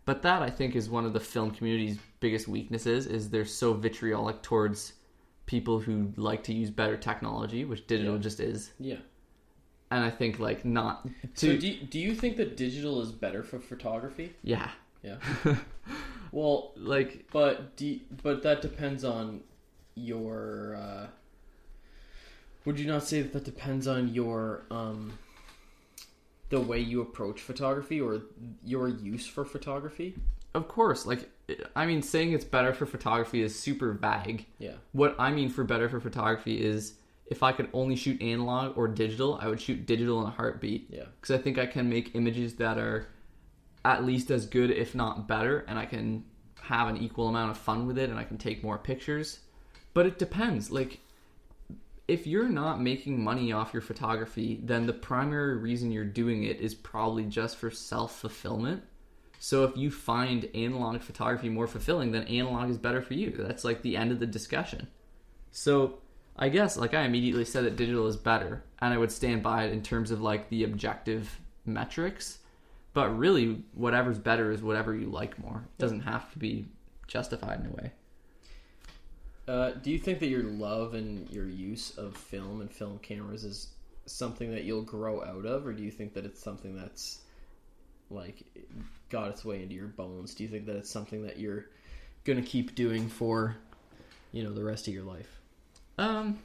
[0.04, 3.74] But that I think is one of the film community's biggest weaknesses is they're so
[3.74, 4.94] vitriolic towards
[5.48, 8.20] people who like to use better technology, which digital Yeah.
[8.28, 8.70] just is.
[8.78, 8.98] Yeah.
[9.90, 13.42] And I think like not So do you, do you think that digital is better
[13.42, 14.34] for photography?
[14.42, 14.70] yeah.
[15.02, 15.16] Yeah.
[16.32, 19.40] well, Like but do you- but that depends on
[19.94, 21.06] your uh
[22.64, 25.18] would you not say that that depends on your um
[26.50, 28.22] the way you approach photography or
[28.64, 30.14] your use for photography?
[30.54, 31.28] Of course, like
[31.76, 34.46] I mean, saying it's better for photography is super vague.
[34.58, 34.74] Yeah.
[34.92, 36.94] What I mean for better for photography is
[37.26, 40.88] if I could only shoot analog or digital, I would shoot digital in a heartbeat
[40.90, 41.04] Yeah.
[41.20, 43.08] because I think I can make images that are
[43.84, 46.24] at least as good, if not better, and I can
[46.62, 49.40] have an equal amount of fun with it, and I can take more pictures.
[49.94, 50.70] But it depends.
[50.70, 51.00] Like,
[52.08, 56.58] if you're not making money off your photography, then the primary reason you're doing it
[56.58, 58.82] is probably just for self fulfillment.
[59.38, 63.34] So if you find analog photography more fulfilling, then analog is better for you.
[63.38, 64.88] That's like the end of the discussion.
[65.52, 65.98] So
[66.34, 69.64] I guess like I immediately said that digital is better, and I would stand by
[69.64, 72.38] it in terms of like the objective metrics.
[72.94, 75.62] But really, whatever's better is whatever you like more.
[75.78, 76.68] It doesn't have to be
[77.06, 77.92] justified in a way.
[79.48, 83.44] Uh, do you think that your love and your use of film and film cameras
[83.44, 83.68] is
[84.04, 87.22] something that you'll grow out of, or do you think that it's something that's
[88.10, 88.42] like
[89.08, 90.34] got its way into your bones?
[90.34, 91.66] Do you think that it's something that you're
[92.24, 93.56] gonna keep doing for
[94.32, 95.40] you know the rest of your life?
[95.96, 96.38] Um,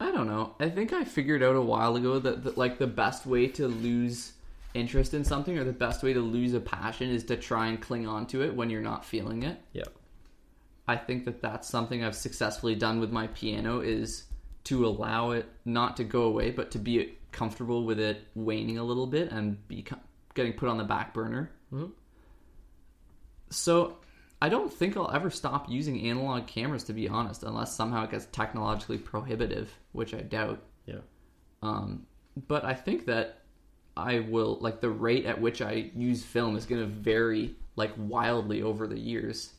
[0.00, 0.54] I don't know.
[0.58, 3.68] I think I figured out a while ago that, that like the best way to
[3.68, 4.32] lose
[4.72, 7.82] interest in something or the best way to lose a passion is to try and
[7.82, 9.60] cling on to it when you're not feeling it.
[9.74, 9.84] Yeah.
[10.86, 14.24] I think that that's something I've successfully done with my piano is
[14.64, 18.84] to allow it not to go away, but to be comfortable with it waning a
[18.84, 19.84] little bit and be
[20.34, 21.50] getting put on the back burner.
[21.72, 21.92] Mhm.
[23.50, 23.98] So
[24.40, 28.10] I don't think I'll ever stop using analog cameras, to be honest, unless somehow it
[28.10, 30.60] gets technologically prohibitive, which I doubt.
[30.86, 31.00] Yeah.
[31.62, 32.06] Um,
[32.48, 33.42] but I think that
[33.96, 37.92] I will like the rate at which I use film is going to vary like
[37.96, 39.52] wildly over the years.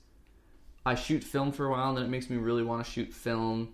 [0.86, 3.14] I shoot film for a while, and then it makes me really want to shoot
[3.14, 3.74] film,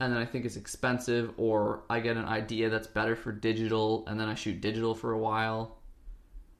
[0.00, 4.04] and then I think it's expensive, or I get an idea that's better for digital,
[4.06, 5.78] and then I shoot digital for a while.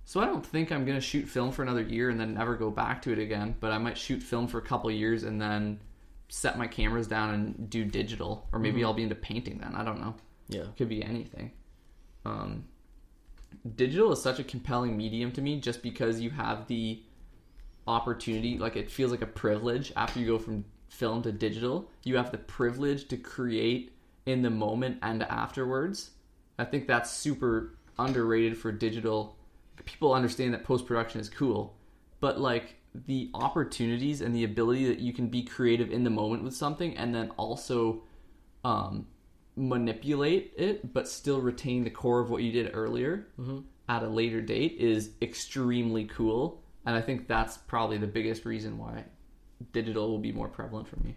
[0.07, 2.71] So I don't think I'm gonna shoot film for another year and then never go
[2.71, 3.57] back to it again.
[3.59, 5.81] But I might shoot film for a couple years and then
[6.29, 9.75] set my cameras down and do digital, or maybe I'll be into painting then.
[9.75, 10.15] I don't know.
[10.49, 10.65] Yeah.
[10.77, 11.53] Could be anything.
[12.25, 12.65] Um,
[13.77, 17.03] digital is such a compelling medium to me, just because you have the
[17.87, 18.59] opportunity.
[18.59, 21.91] Like it feels like a privilege after you go from film to digital.
[22.05, 23.93] You have the privilege to create
[24.27, 26.11] in the moment and afterwards.
[26.59, 29.37] I think that's super underrated for digital.
[29.85, 31.77] People understand that post production is cool,
[32.21, 36.45] but like the opportunities and the ability that you can be creative in the moment
[36.45, 38.03] with something and then also
[38.65, 39.07] um,
[39.57, 43.27] manipulate it but still retain the core of what you did earlier
[43.89, 46.63] at a later date is extremely cool.
[46.87, 49.05] And I think that's probably the biggest reason why
[49.73, 51.17] digital will be more prevalent for me.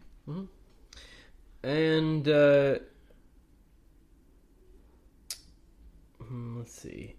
[1.63, 2.79] And uh,
[6.23, 7.15] hmm, let's see.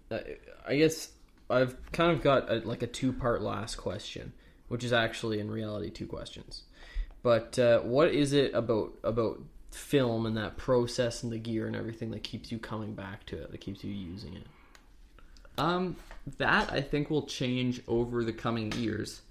[0.67, 1.11] I guess
[1.49, 4.33] I've kind of got a, like a two-part last question,
[4.67, 6.63] which is actually in reality two questions.
[7.21, 11.75] But uh, what is it about about film and that process and the gear and
[11.75, 14.47] everything that keeps you coming back to it, that keeps you using it?
[15.59, 15.95] Um,
[16.37, 19.21] that I think will change over the coming years.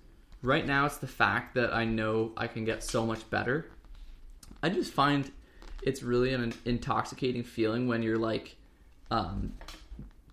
[0.43, 3.71] Right now, it's the fact that I know I can get so much better.
[4.63, 5.31] I just find
[5.83, 8.57] it's really an intoxicating feeling when you're like
[9.11, 9.55] um,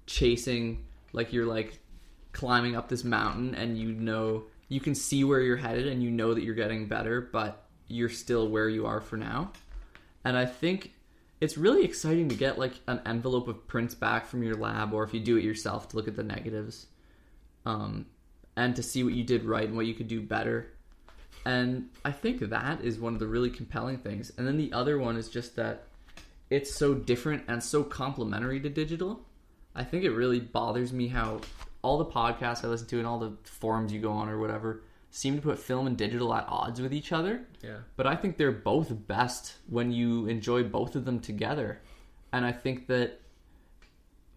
[0.05, 1.79] chasing, like you're like
[2.33, 6.11] climbing up this mountain and you know you can see where you're headed and you
[6.11, 9.51] know that you're getting better, but you're still where you are for now.
[10.23, 10.91] And I think
[11.41, 15.03] it's really exciting to get like an envelope of prints back from your lab or
[15.03, 16.87] if you do it yourself to look at the negatives
[17.65, 18.05] um,
[18.55, 20.71] and to see what you did right and what you could do better.
[21.45, 24.31] And i think that is one of the really compelling things.
[24.37, 25.87] And then the other one is just that
[26.49, 29.21] it's so different and so complementary to digital.
[29.75, 31.41] I think it really bothers me how
[31.81, 34.81] all the podcasts i listen to and all the forums you go on or whatever
[35.15, 37.77] seem to put film and digital at odds with each other Yeah.
[37.95, 41.79] but I think they're both best when you enjoy both of them together.
[42.33, 43.21] And I think that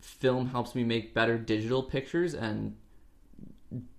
[0.00, 2.76] film helps me make better digital pictures, and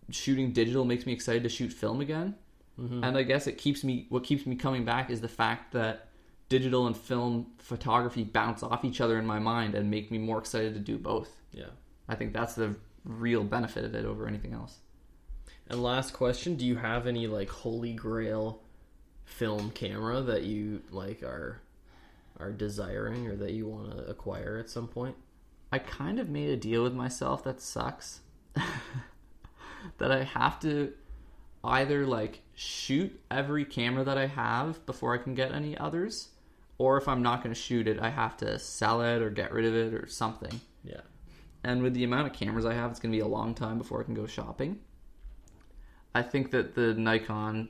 [0.09, 2.35] shooting digital makes me excited to shoot film again.
[2.79, 3.03] Mm-hmm.
[3.03, 4.05] And I guess it keeps me.
[4.07, 6.07] What keeps me coming back is the fact that
[6.47, 10.39] digital and film photography bounce off each other in my mind and make me more
[10.39, 11.29] excited to do both.
[11.51, 11.71] Yeah.
[12.07, 14.77] I think that's the real benefit of it over anything else.
[15.69, 18.61] And last question: Do you have any like holy grail
[19.25, 21.61] film camera that you like are
[22.39, 25.15] are desiring or that you want to acquire at some point?
[25.71, 28.21] I kind of made a deal with myself that sucks.
[29.97, 30.93] that I have to
[31.63, 36.29] either like shoot every camera that I have before I can get any others,
[36.77, 39.51] or if I'm not going to shoot it, I have to sell it or get
[39.51, 40.59] rid of it or something.
[40.83, 41.01] Yeah.
[41.63, 43.77] And with the amount of cameras I have, it's going to be a long time
[43.77, 44.79] before I can go shopping.
[46.13, 47.69] I think that the Nikon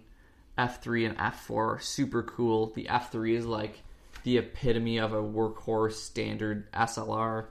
[0.58, 2.68] F3 and F4 are super cool.
[2.74, 3.84] The F3 is like
[4.24, 7.48] the epitome of a workhorse standard SLR,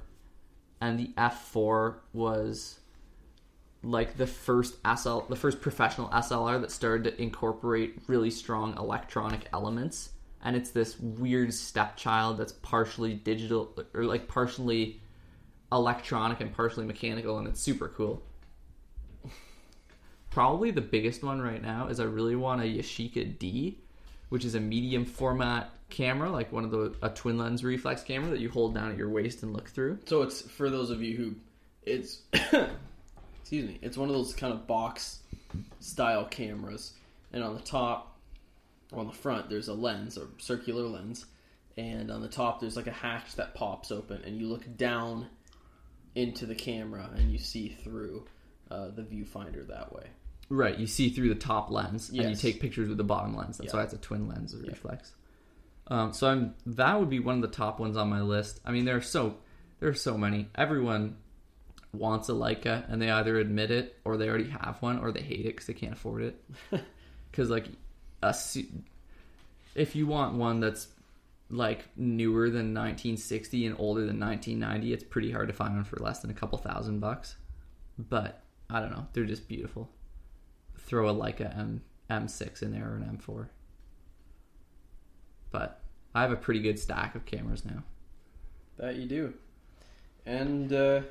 [0.81, 2.81] and the F4 was
[3.83, 9.49] like the first SL, the first professional SLR that started to incorporate really strong electronic
[9.53, 10.11] elements.
[10.43, 15.01] And it's this weird stepchild that's partially digital or like partially
[15.73, 18.23] electronic and partially mechanical, and it's super cool.
[20.31, 23.79] Probably the biggest one right now is I really want a Yashica D,
[24.29, 28.31] which is a medium format camera, like one of the a twin lens reflex camera
[28.31, 29.99] that you hold down at your waist and look through.
[30.07, 31.35] So it's for those of you who
[31.83, 35.21] it's excuse me, it's one of those kind of box
[35.81, 36.93] style cameras,
[37.33, 38.19] and on the top
[38.93, 41.25] on the front there's a lens, a circular lens,
[41.77, 45.27] and on the top there's like a hatch that pops open, and you look down
[46.15, 48.27] into the camera and you see through
[48.71, 50.07] uh, the viewfinder that way.
[50.51, 53.59] Right, you see through the top lens, and you take pictures with the bottom lens.
[53.59, 53.81] That's Yeah.
[53.81, 55.13] why it's a twin lens or reflex.
[55.89, 58.61] Um, so I'm that would be one of the top ones on my list.
[58.65, 59.37] I mean, there are so
[59.81, 60.49] there are so many.
[60.55, 61.17] Everyone
[61.93, 65.23] wants a Leica, and they either admit it or they already have one, or they
[65.23, 66.45] hate it because they can't afford it.
[67.31, 67.69] Because like
[68.23, 68.35] a
[69.75, 70.89] if you want one that's
[71.51, 75.99] like newer than 1960 and older than 1990, it's pretty hard to find one for
[75.99, 77.37] less than a couple thousand bucks.
[77.99, 79.91] But I don't know, they're just beautiful
[80.89, 83.49] throw a Leica M M6 in there or an M4.
[85.51, 85.83] But
[86.15, 87.83] I have a pretty good stack of cameras now.
[88.79, 89.35] That you do.
[90.25, 91.03] And uh,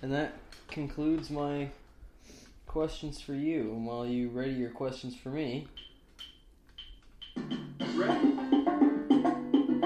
[0.00, 0.32] and that
[0.68, 1.68] concludes my
[2.66, 3.72] questions for you.
[3.72, 5.68] And while you ready your questions for me,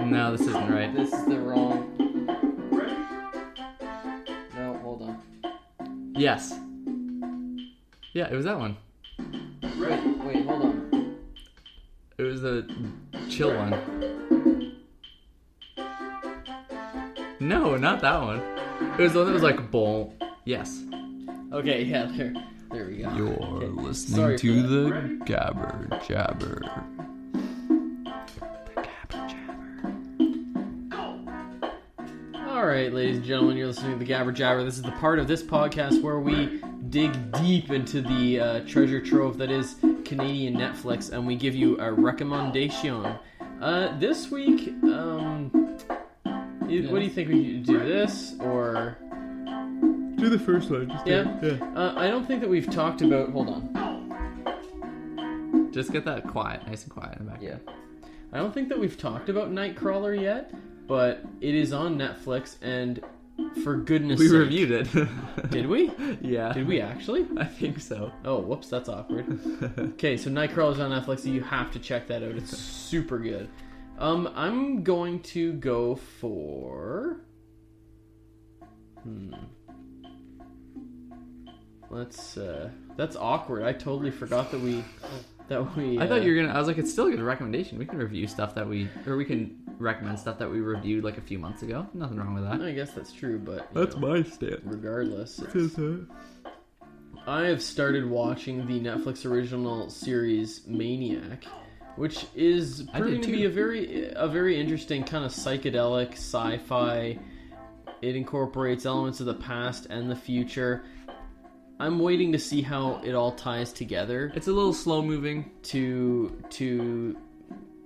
[0.04, 0.94] No, this isn't right.
[0.94, 1.92] this is the wrong.
[4.54, 6.12] No, hold on.
[6.14, 6.56] Yes.
[8.16, 8.78] Yeah, it was that one.
[9.76, 10.02] Right.
[10.24, 11.16] Wait, hold on.
[12.16, 12.66] It was the
[13.28, 13.72] chill one.
[17.40, 18.40] No, not that one.
[18.98, 20.12] It was the one that was like boom.
[20.46, 20.82] Yes.
[21.52, 22.32] Okay, yeah, there,
[22.72, 23.14] there we go.
[23.14, 25.18] You're Okay, listening sorry to the that.
[25.26, 26.62] Gabber Jabber.
[32.66, 34.62] Right, ladies and gentlemen, you're listening to the Gabber Jabber.
[34.64, 39.00] This is the part of this podcast where we dig deep into the uh, treasure
[39.00, 43.04] trove that is Canadian Netflix, and we give you a recommendation.
[43.60, 45.50] Uh, this week, um,
[46.68, 48.96] you- what do you think we should do this or?
[50.16, 50.88] Do the first one.
[50.88, 51.38] Just Yeah.
[51.42, 51.58] yeah.
[51.74, 53.30] Uh, I don't think that we've talked about.
[53.30, 53.68] Hold on.
[55.72, 57.42] Just get that quiet, nice and quiet in the back.
[57.42, 57.56] Yeah.
[58.32, 60.52] I don't think that we've talked about Nightcrawler yet,
[60.86, 63.00] but it is on Netflix, and
[63.62, 64.24] for goodness sake.
[64.24, 65.50] We sake, reviewed it.
[65.50, 65.90] Did we?
[66.22, 66.52] Yeah.
[66.52, 67.26] Did we actually?
[67.36, 68.10] I think so.
[68.24, 69.26] Oh, whoops, that's awkward.
[69.94, 71.20] Okay, so Nightcrawler is on Netflix.
[71.20, 72.30] So you have to check that out.
[72.30, 73.48] It's super good.
[73.98, 77.20] Um, I'm going to go for.
[79.02, 79.34] Hmm.
[81.90, 82.36] Let's.
[82.36, 83.62] uh That's awkward.
[83.62, 84.84] I totally forgot that we.
[85.48, 85.98] That we.
[85.98, 86.54] I thought uh, you were gonna.
[86.54, 87.78] I was like, it's still a good recommendation.
[87.78, 91.18] We can review stuff that we, or we can recommend stuff that we reviewed like
[91.18, 91.86] a few months ago.
[91.94, 92.60] Nothing wrong with that.
[92.60, 94.60] I guess that's true, but that's know, my stance.
[94.64, 95.78] regardless, it's-
[97.28, 101.44] I have started watching the Netflix original series Maniac,
[101.96, 107.18] which is I proving to be a very a very interesting kind of psychedelic sci-fi.
[108.02, 110.84] It incorporates elements of the past and the future.
[111.78, 115.50] I'm waiting to see how it all ties together It's a little slow moving.
[115.64, 117.16] to to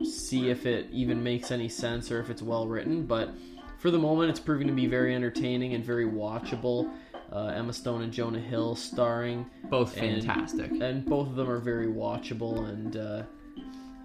[0.05, 3.05] see if it even makes any sense or if it's well written.
[3.07, 3.35] But
[3.79, 6.91] for the moment, it's proving to be very entertaining and very watchable.
[7.33, 11.61] Uh, Emma Stone and Jonah Hill starring, Both And- fantastic, and both of them are
[11.61, 13.23] very watchable and uh,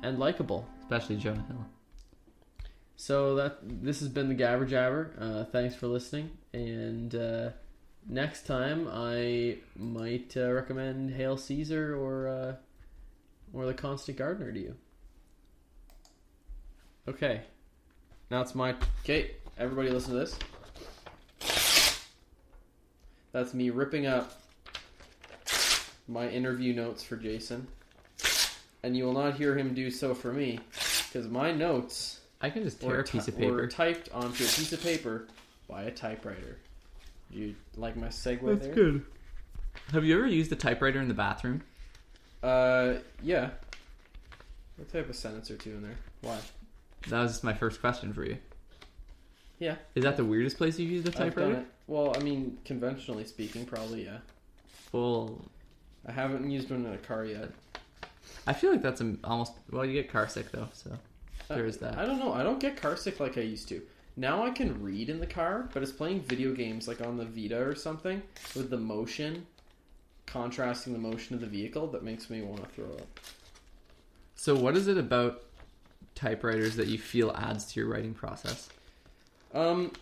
[0.03, 0.67] and likable.
[0.81, 1.65] especially Jonah Hill.
[2.97, 5.11] So that this has been the Gabber Jabber.
[5.19, 7.49] Uh, thanks for listening, and uh,
[8.07, 12.55] next time I might uh, recommend Hail Caesar or uh,
[13.53, 14.75] or the Constant Gardener to you.
[17.07, 17.41] Okay,
[18.31, 19.31] now it's my okay.
[19.57, 20.37] Everybody, listen to this.
[23.31, 24.41] That's me ripping up
[26.07, 27.67] my interview notes for Jason,
[28.83, 30.59] and you will not hear him do so for me,
[31.07, 33.53] because my notes I can just tear a piece of paper.
[33.53, 35.27] were typed onto a piece of paper
[35.67, 36.57] by a typewriter.
[37.31, 38.73] Do you like my segue there?
[38.73, 39.05] good.
[39.91, 41.61] Have you ever used a typewriter in the bathroom?
[42.41, 43.49] Uh, yeah.
[44.77, 45.97] What type of sentence or two in there?
[46.21, 46.37] Why?
[47.09, 48.37] That was my first question for you.
[49.59, 49.75] Yeah.
[49.95, 51.59] Is that the weirdest place you've used a I've done typewriter?
[51.59, 51.65] it.
[51.87, 54.17] Well, I mean, conventionally speaking, probably yeah.
[54.91, 55.41] Well,
[56.05, 57.51] I haven't used one in a car yet.
[58.47, 59.53] I feel like that's a, almost.
[59.71, 60.91] Well, you get car sick though, so
[61.47, 61.97] there is that.
[61.97, 62.33] I don't know.
[62.33, 63.81] I don't get car sick like I used to.
[64.17, 67.25] Now I can read in the car, but it's playing video games like on the
[67.25, 68.21] Vita or something
[68.55, 69.45] with the motion
[70.25, 73.19] contrasting the motion of the vehicle that makes me want to throw up.
[74.35, 75.43] So, what is it about
[76.13, 78.69] typewriters that you feel adds to your writing process?
[79.53, 79.93] Um,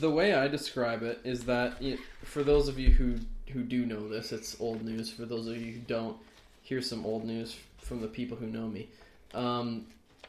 [0.00, 3.16] the way I describe it is that it, for those of you who
[3.52, 5.10] who do know this, it's old news.
[5.10, 6.16] For those of you who don't,
[6.62, 8.88] here's some old news from the people who know me.
[9.34, 9.86] Um,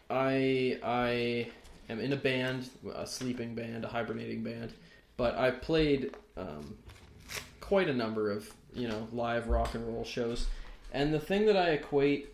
[0.10, 1.48] I I
[1.90, 4.74] am in a band, a sleeping band, a hibernating band,
[5.18, 6.78] but I've played um,
[7.62, 10.48] quite a number of you know live rock and roll shows,
[10.92, 12.30] and the thing that I equate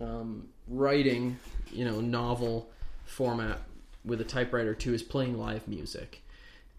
[0.00, 1.38] um, writing,
[1.72, 2.70] you know, novel
[3.04, 3.58] format
[4.04, 6.22] with a typewriter too is playing live music.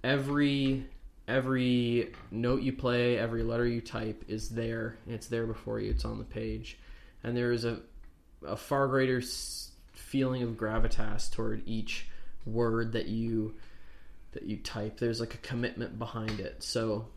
[0.04, 0.86] Every
[1.28, 4.98] every note you play, every letter you type is there.
[5.08, 5.92] It's there before you.
[5.92, 6.78] It's on the page,
[7.24, 7.80] and there is a
[8.46, 9.72] a far greater s-
[10.14, 12.06] feeling of gravitas toward each
[12.46, 13.56] word that you
[14.34, 15.00] that you type.
[15.00, 16.62] There's like a commitment behind it.
[16.62, 17.08] So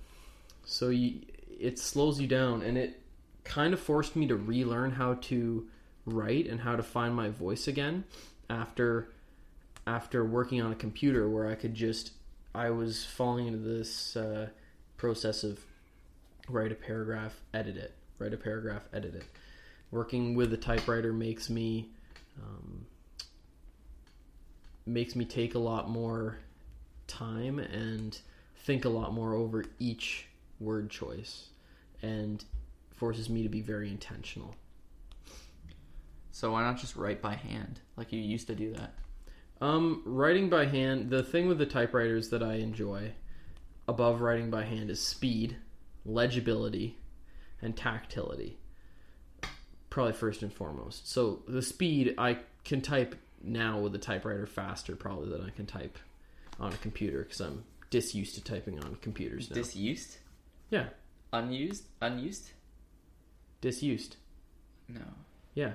[0.65, 1.21] so you,
[1.61, 3.03] it slows you down, and it
[3.45, 5.67] kind of forced me to relearn how to
[6.07, 8.05] write and how to find my voice again
[8.49, 9.11] after
[9.87, 12.13] after working on a computer where I could just
[12.55, 14.49] I was falling into this uh,
[14.97, 15.61] process of
[16.49, 19.25] write a paragraph, edit it, write a paragraph, edit it.
[19.91, 21.91] Working with a typewriter makes me
[22.43, 22.87] um,
[24.87, 26.39] makes me take a lot more
[27.07, 28.19] time and
[28.57, 30.27] think a lot more over each
[30.59, 31.49] word choice,
[32.03, 32.45] and
[32.95, 34.55] forces me to be very intentional.
[36.33, 38.95] So why not just write by hand like you used to do that?
[39.61, 41.11] Um, writing by hand.
[41.11, 43.13] The thing with the typewriters that I enjoy
[43.89, 45.57] above writing by hand is speed,
[46.05, 46.99] legibility,
[47.63, 48.59] and tactility.
[49.97, 51.11] Probably first and foremost.
[51.11, 52.37] So the speed I
[52.67, 55.99] can type now with a typewriter faster probably than I can type
[56.61, 59.55] on a computer because I'm disused to typing on computers now.
[59.55, 60.19] Disused?
[60.69, 60.89] yeah,
[61.33, 61.85] Unused?
[62.03, 62.51] Unused?
[63.63, 64.17] disused.
[64.87, 65.01] No.
[65.55, 65.73] Yeah.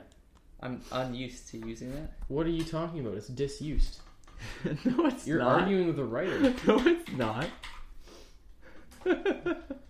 [0.60, 2.14] I'm unused to using that.
[2.28, 3.16] What are you talking about?
[3.16, 4.02] It's disused.
[4.86, 5.62] no, it's You're not.
[5.62, 6.40] arguing with the writer.
[6.68, 7.48] no, it's not.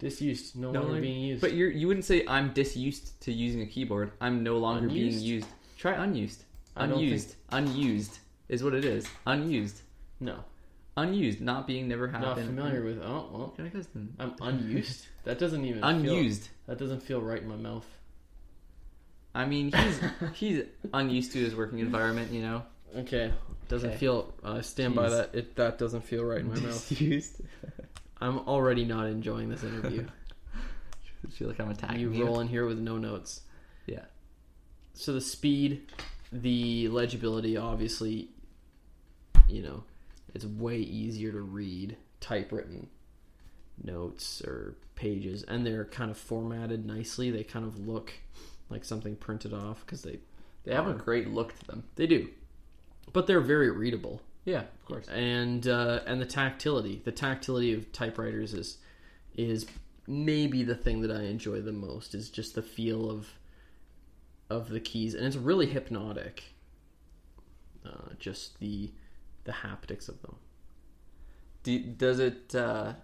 [0.00, 1.40] Disused, no, No, longer like- being used.
[1.40, 4.10] But you're you wouldn't say I'm disused to using a keyboard.
[4.20, 5.18] I'm no longer Unused?
[5.18, 5.48] being used.
[5.78, 6.44] Try unused.
[6.76, 7.36] I don't Unused.
[7.50, 9.06] Unused is what it is.
[9.26, 9.82] Unused.
[10.18, 10.42] no,
[10.96, 11.40] Unused.
[11.40, 12.36] Not being never happened.
[12.56, 12.98] not familiar with.
[13.02, 14.14] Oh well, Can I guess then?
[14.18, 15.06] I'm unused.
[15.24, 16.48] That doesn't even Feel, Unused.
[16.66, 17.86] that doesn't feel right in my mouth.
[19.34, 20.00] I mean, he's
[20.34, 20.62] he's
[20.94, 22.32] unused to his working environment.
[22.32, 22.62] You know.
[22.96, 23.32] Okay,
[23.68, 23.98] doesn't Okay.
[23.98, 24.32] feel.
[24.42, 25.34] I stand by that.
[25.34, 26.88] It that doesn't feel right in my mouth.
[26.88, 27.42] Disused.
[28.20, 30.06] I'm already not enjoying this interview.
[31.26, 32.24] I feel like I'm attacking you you.
[32.24, 33.42] roll in here with no notes.
[33.86, 34.04] Yeah.
[34.94, 35.82] So the speed,
[36.32, 38.28] the legibility, obviously,
[39.48, 39.84] you know,
[40.34, 42.88] it's way easier to read typewritten
[43.82, 47.30] notes or pages, and they're kind of formatted nicely.
[47.30, 48.12] They kind of look
[48.68, 50.18] like something printed off because they
[50.64, 51.84] They have a great look to them.
[51.96, 52.28] they do,
[53.12, 54.20] but they're very readable.
[54.44, 55.06] Yeah, of course.
[55.08, 58.78] and uh, and the tactility the tactility of typewriters is
[59.36, 59.66] is
[60.06, 63.28] maybe the thing that I enjoy the most is just the feel of
[64.48, 66.42] of the keys and it's really hypnotic
[67.86, 68.90] uh, just the
[69.44, 70.36] the haptics of them
[71.62, 72.54] Do, does it?
[72.54, 72.94] Uh,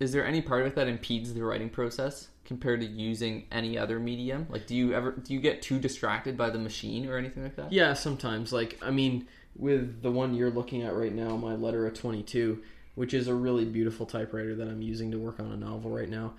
[0.00, 3.76] is there any part of it that impedes the writing process compared to using any
[3.78, 4.46] other medium?
[4.50, 7.56] Like, do you ever do you get too distracted by the machine or anything like
[7.56, 7.70] that?
[7.72, 9.28] yeah sometimes like I mean
[9.60, 12.62] with the one you're looking at right now my Lettera 22
[12.94, 16.08] which is a really beautiful typewriter that I'm using to work on a novel right
[16.08, 16.34] now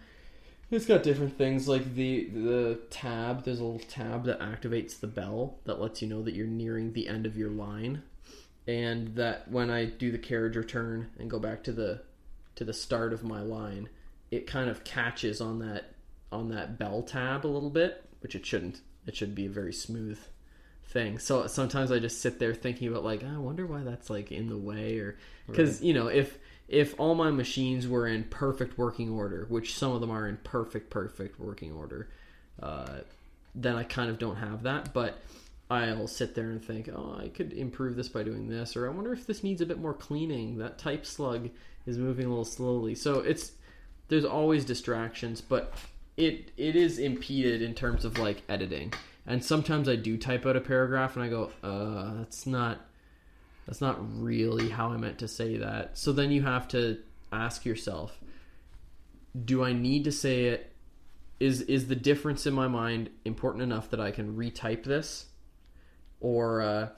[0.72, 3.44] It's got different things like the the tab.
[3.44, 6.94] There's a little tab that activates the bell that lets you know that you're nearing
[6.94, 8.04] the end of your line,
[8.68, 12.04] and that when I do the carriage return and go back to the
[12.56, 13.90] to the start of my line,
[14.32, 15.94] it kind of catches on that
[16.32, 18.80] on that bell tab a little bit, which it shouldn't.
[19.06, 20.20] It should be a very smooth
[20.92, 21.20] thing.
[21.20, 24.50] So sometimes I just sit there thinking about like I wonder why that's like in
[24.50, 25.18] the way or
[25.48, 26.38] because you know if
[26.68, 30.38] if all my machines were in perfect working order, which some of them are in
[30.38, 32.10] perfect perfect working order,
[32.62, 33.00] uh,
[33.56, 34.94] then I kind of don't have that.
[34.94, 35.20] But
[35.70, 38.92] I'll sit there and think, oh, I could improve this by doing this, or I
[38.92, 40.58] wonder if this needs a bit more cleaning.
[40.58, 41.50] That type slug
[41.86, 43.54] is moving a little slowly, so it's
[44.10, 45.74] there's always distractions, but
[46.18, 48.94] it it is impeded in terms of like editing.
[49.26, 52.82] And sometimes I do type out a paragraph and I go, uh, that's not
[53.66, 55.98] that's not really how I meant to say that.
[55.98, 56.98] So then you have to
[57.32, 58.20] ask yourself,
[59.46, 60.74] do I need to say it?
[61.40, 65.26] Is is the difference in my mind important enough that I can retype this,
[66.20, 66.90] or uh,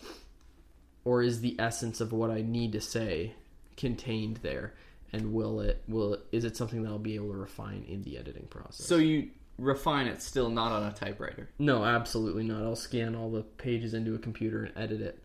[1.06, 3.36] or is the essence of what I need to say
[3.78, 4.74] contained there?
[5.14, 8.18] And will it will is it something that I'll be able to refine in the
[8.18, 8.86] editing process?
[8.86, 11.50] So you refine it still not on a typewriter.
[11.60, 12.64] No, absolutely not.
[12.64, 15.24] I'll scan all the pages into a computer and edit it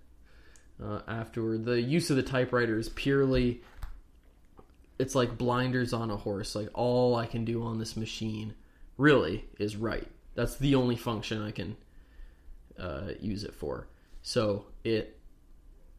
[0.83, 1.64] uh, afterward.
[1.64, 3.62] The use of the typewriter is purely.
[4.99, 6.55] It's like blinders on a horse.
[6.55, 8.55] Like all I can do on this machine,
[8.97, 10.09] really, is write.
[10.35, 11.76] That's the only function I can
[12.79, 13.89] uh, use it for.
[14.22, 15.18] So it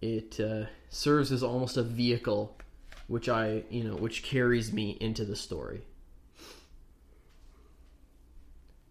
[0.02, 2.58] it uh, serves as almost a vehicle,
[3.08, 5.82] which I you know which carries me into the story.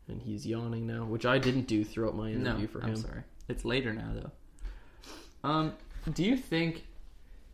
[0.08, 2.96] And he's yawning now, which I didn't do throughout my interview no, for I'm him.
[2.96, 3.22] sorry.
[3.48, 5.48] It's later now though.
[5.48, 5.74] Um,
[6.12, 6.86] do you think?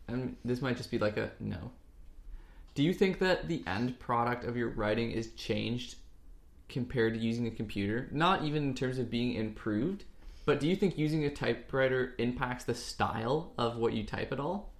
[0.07, 1.71] And this might just be like a no.
[2.75, 5.95] Do you think that the end product of your writing is changed
[6.67, 8.07] compared to using a computer?
[8.11, 10.03] Not even in terms of being improved,
[10.45, 14.39] but do you think using a typewriter impacts the style of what you type at
[14.39, 14.73] all?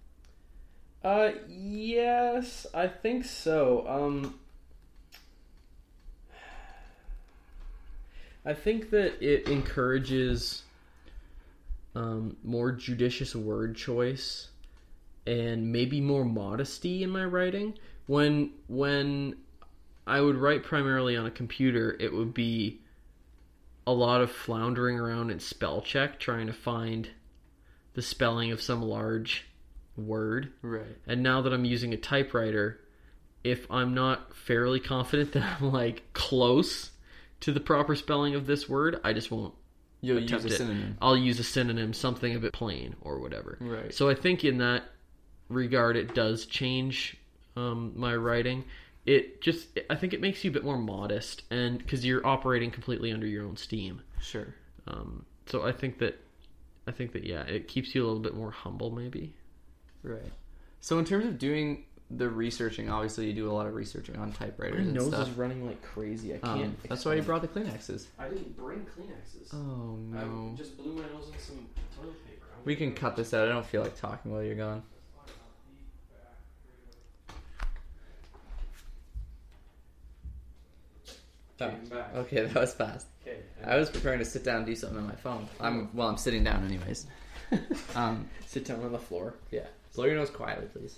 [1.03, 3.85] Uh, yes, I think so.
[3.87, 4.39] Um,
[8.45, 10.63] I think that it encourages
[11.95, 14.49] um, more judicious word choice
[15.25, 17.77] and maybe more modesty in my writing.
[18.05, 19.37] When when
[20.05, 22.81] I would write primarily on a computer, it would be
[23.87, 27.09] a lot of floundering around in spell check, trying to find
[27.93, 29.45] the spelling of some large
[29.97, 30.51] word.
[30.61, 30.97] Right.
[31.07, 32.79] And now that I'm using a typewriter,
[33.43, 36.91] if I'm not fairly confident that I'm like close
[37.41, 39.53] to the proper spelling of this word, I just won't.
[40.01, 40.51] You'll use a it.
[40.51, 40.97] synonym.
[41.01, 43.57] I'll use a synonym, something a bit plain or whatever.
[43.59, 43.93] Right.
[43.93, 44.83] So I think in that
[45.49, 47.17] regard, it does change
[47.55, 48.65] um, my writing.
[49.05, 52.71] it just I think it makes you a bit more modest and because you're operating
[52.71, 54.01] completely under your own steam.
[54.21, 54.53] Sure.
[54.87, 56.19] Um, so I think that
[56.87, 59.33] I think that yeah, it keeps you a little bit more humble maybe.
[60.03, 60.31] Right.
[60.81, 64.31] So in terms of doing the researching, obviously you do a lot of researching on
[64.31, 65.27] typewriters and nose stuff.
[65.27, 66.33] Is running like crazy.
[66.35, 66.63] I can't.
[66.63, 68.05] Um, that's why you brought the Kleenexes.
[68.19, 69.53] I didn't bring Kleenexes.
[69.53, 70.53] Oh no.
[70.55, 71.67] just blew my nose in some
[71.99, 72.45] toilet paper.
[72.63, 73.47] We can cut this out.
[73.47, 74.83] I don't feel like talking while you're gone.
[81.61, 81.71] Oh,
[82.15, 83.07] okay, that was fast.
[83.25, 83.37] Okay.
[83.63, 85.47] I was preparing to sit down and do something on my phone.
[85.59, 86.09] I'm well.
[86.09, 87.05] I'm sitting down anyways.
[87.95, 89.35] Um, sit down on the floor.
[89.51, 89.67] yeah.
[89.93, 90.97] Blow your nose quietly, please.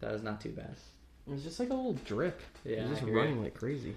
[0.00, 0.76] That was not too bad.
[1.30, 2.40] It's just like a little drip.
[2.64, 3.94] Yeah, just running like crazy.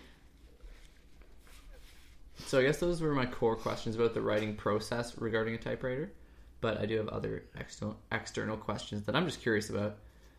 [2.45, 6.11] So I guess those were my core questions about the writing process regarding a typewriter.
[6.59, 9.97] But I do have other external external questions that I'm just curious about.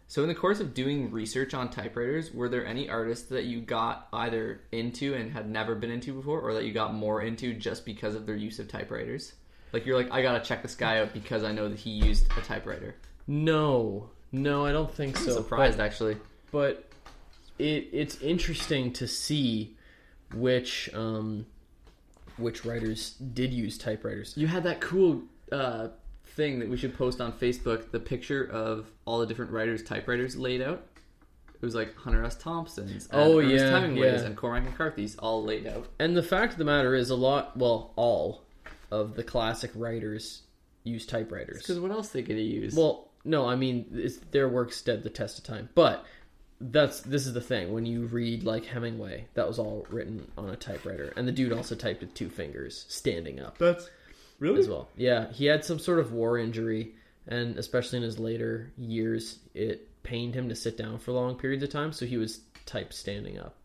[0.09, 3.61] So in the course of doing research on typewriters, were there any artists that you
[3.61, 7.55] got either into and had never been into before, or that you got more into
[7.55, 9.33] just because of their use of typewriters?
[9.73, 12.27] Like you're like, I gotta check this guy out because I know that he used
[12.37, 12.95] a typewriter.
[13.27, 15.35] No, no, I don't think I'm so.
[15.37, 16.17] surprised actually.
[16.51, 16.89] but
[17.59, 19.77] it it's interesting to see
[20.35, 21.47] which um
[22.39, 24.35] which writers did use typewriters.
[24.37, 25.23] You had that cool
[25.53, 25.89] uh,
[26.25, 30.35] thing that we should post on Facebook, the picture of all the different writers' typewriters
[30.35, 30.83] laid out.
[31.55, 32.35] It was like Hunter S.
[32.37, 34.27] Thompson's, and Oh, Ernest yeah, Hemingway's, yeah.
[34.29, 35.87] and Cormac McCarthy's all laid out.
[36.01, 38.43] And the fact of the matter is a lot well, all
[38.91, 40.43] of the classic writers
[40.85, 41.59] use typewriters.
[41.59, 42.75] Because what else they could use?
[42.75, 45.69] Well, no, I mean it's, their work stood the test of time.
[45.75, 46.05] But
[46.61, 50.51] that's this is the thing when you read like Hemingway, that was all written on
[50.51, 53.89] a typewriter, and the dude also typed with two fingers, standing up that's
[54.39, 54.89] really as well.
[54.97, 56.95] Yeah, he had some sort of war injury,
[57.27, 61.63] and especially in his later years, it pained him to sit down for long periods
[61.63, 63.57] of time, so he was type standing up.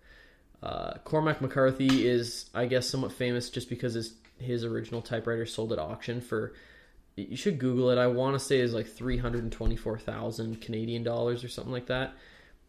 [0.64, 5.74] Uh, Cormac McCarthy is, I guess, somewhat famous just because his his original typewriter sold
[5.74, 6.53] at auction for.
[7.18, 7.97] You should Google it.
[7.97, 11.49] I want to say is like three hundred and twenty four thousand Canadian dollars or
[11.49, 12.13] something like that.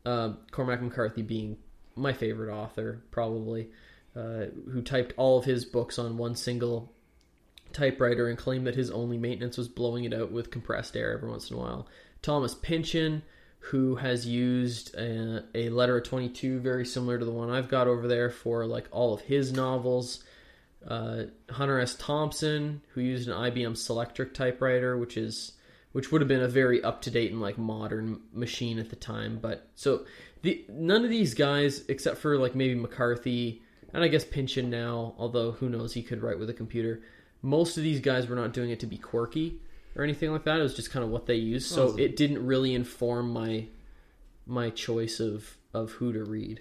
[0.04, 1.58] Uh, Cormac McCarthy being
[1.94, 3.68] my favorite author, probably,
[4.16, 6.92] uh, who typed all of his books on one single
[7.72, 11.28] typewriter and claimed that his only maintenance was blowing it out with compressed air every
[11.28, 11.86] once in a while.
[12.22, 13.22] Thomas Pynchon,
[13.58, 18.08] who has used a, a Lettera 22 very similar to the one I've got over
[18.08, 20.24] there for like all of his novels.
[20.86, 21.96] Uh, Hunter S.
[21.96, 25.52] Thompson, who used an IBM Selectric typewriter, which is
[25.92, 28.96] which would have been a very up to date and like modern machine at the
[28.96, 29.38] time.
[29.40, 30.04] But so
[30.42, 33.62] the none of these guys, except for like maybe McCarthy
[33.92, 37.00] and I guess Pynchon now, although who knows, he could write with a computer.
[37.42, 39.60] Most of these guys were not doing it to be quirky
[39.96, 40.58] or anything like that.
[40.58, 41.70] It was just kind of what they used.
[41.70, 43.66] So Well, it didn't really inform my
[44.46, 46.60] my choice of of who to read.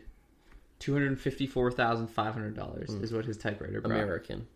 [0.79, 3.93] Two hundred fifty four thousand five hundred dollars is what his typewriter brought.
[3.93, 4.47] American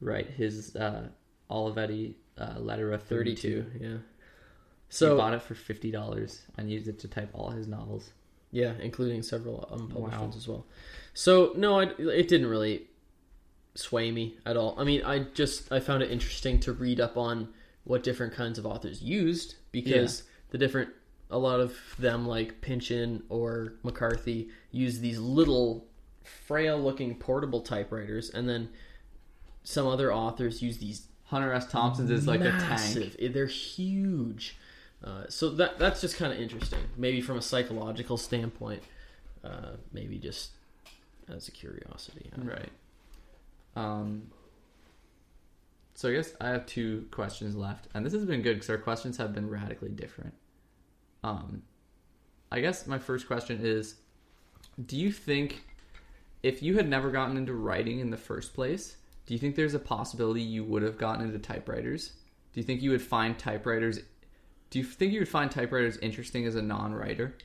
[0.00, 1.08] Right, his uh,
[1.50, 3.62] Olivetti uh, Lettera thirty thirty two.
[3.78, 3.96] two, yeah.
[4.88, 8.12] So he bought it for fifty dollars and used it to type all his novels.
[8.52, 10.22] Yeah, including several unpublished Wow.
[10.22, 10.66] ones as well.
[11.14, 12.86] So no, I, it didn't really
[13.74, 14.74] sway me at all.
[14.78, 17.48] I mean, I just I found it interesting to read up on
[17.84, 20.90] what different kinds of authors used because the different
[21.30, 25.86] a lot of them like Pynchon or McCarthy use these little
[26.24, 28.68] frail looking portable typewriters and then
[29.62, 31.70] some other authors use these Hunter S.
[31.70, 33.14] Thompson's is like a tank.
[33.20, 34.56] Eh, They're huge.
[35.02, 36.80] Uh, so that that's just kind of interesting.
[36.96, 38.82] Maybe from a psychological standpoint.
[39.44, 40.50] Uh, maybe just
[41.28, 42.30] as a curiosity.
[42.36, 42.52] Know.
[42.52, 42.70] Right.
[43.76, 44.24] Um.
[45.94, 48.78] So I guess I have two questions left, and this has been good because our
[48.78, 50.34] questions have been radically different.
[51.22, 51.62] Um,
[52.50, 53.96] I guess my first question is:
[54.86, 55.62] Do you think
[56.42, 58.96] if you had never gotten into writing in the first place,
[59.26, 62.12] do you think there's a possibility you would have gotten into typewriters?
[62.52, 64.00] Do you think you would find typewriters?
[64.70, 67.36] Do you think you would find typewriters interesting as a non-writer?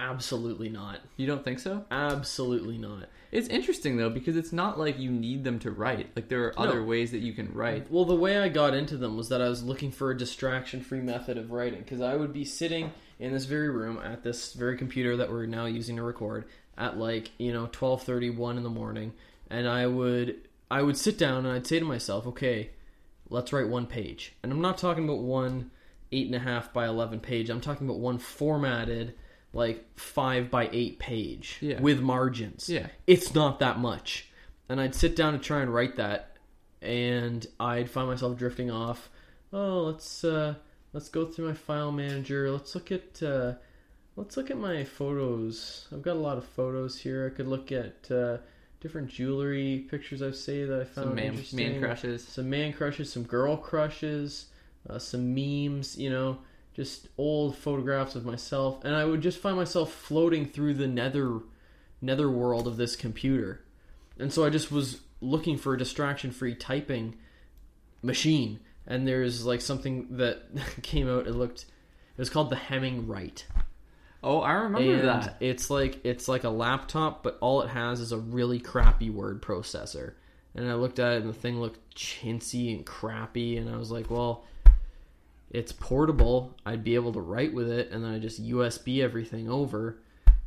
[0.00, 1.00] Absolutely not.
[1.18, 1.84] You don't think so?
[1.90, 3.10] Absolutely not.
[3.30, 6.10] It's interesting though because it's not like you need them to write.
[6.16, 7.90] Like there are other ways that you can write.
[7.90, 11.02] Well, the way I got into them was that I was looking for a distraction-free
[11.02, 14.78] method of writing because I would be sitting in this very room at this very
[14.78, 16.46] computer that we're now using to record
[16.78, 19.12] at like you know twelve thirty one in the morning,
[19.50, 22.70] and I would I would sit down and I'd say to myself, okay,
[23.28, 25.70] let's write one page, and I'm not talking about one
[26.10, 27.50] eight and a half by eleven page.
[27.50, 29.14] I'm talking about one formatted
[29.52, 31.80] like five by eight page Yeah.
[31.80, 32.86] with margins Yeah.
[33.06, 34.28] it's not that much.
[34.68, 36.36] And I'd sit down to try and write that,
[36.80, 39.10] and I'd find myself drifting off.
[39.52, 40.54] Oh, let's uh,
[40.92, 42.50] let's go through my file manager.
[42.52, 43.54] Let's look at uh,
[44.16, 45.88] let's look at my photos.
[45.92, 47.30] I've got a lot of photos here.
[47.32, 48.38] I could look at uh,
[48.80, 51.72] different jewelry pictures I've saved that I found Some man, interesting.
[51.72, 52.26] man crushes.
[52.28, 54.46] some man crushes, some girl crushes,
[54.88, 56.38] uh, some memes, you know,
[56.74, 61.40] just old photographs of myself, and I would just find myself floating through the nether
[62.00, 63.62] nether world of this computer,
[64.18, 67.16] and so I just was looking for a distraction-free typing
[68.02, 70.42] machine, and there's like something that
[70.82, 71.26] came out.
[71.26, 73.44] It looked, it was called the Hemingwrite.
[74.22, 75.36] Oh, I remember And that.
[75.40, 79.40] It's like it's like a laptop, but all it has is a really crappy word
[79.40, 80.14] processor.
[80.54, 83.90] And I looked at it, and the thing looked chintzy and crappy, and I was
[83.90, 84.44] like, well,
[85.50, 86.56] it's portable.
[86.64, 89.98] I'd be able to write with it, and then I just USB everything over.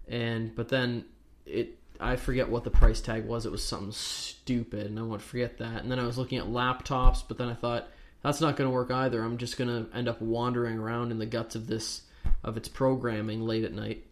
[0.08, 1.06] And but then
[1.45, 3.45] it, I forget what the price tag was.
[3.45, 5.82] It was something stupid, and I won't forget that.
[5.82, 7.88] And then I was looking at laptops, but then I thought
[8.22, 9.22] that's not going to work either.
[9.22, 12.04] I'm just going to end up wandering around in the guts of this
[12.43, 14.06] of its programming late at night.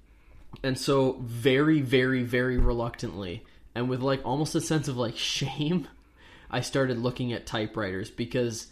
[0.63, 3.43] And so very very very reluctantly
[3.75, 5.87] and with like almost a sense of like shame,
[6.49, 8.67] I started looking at typewriters because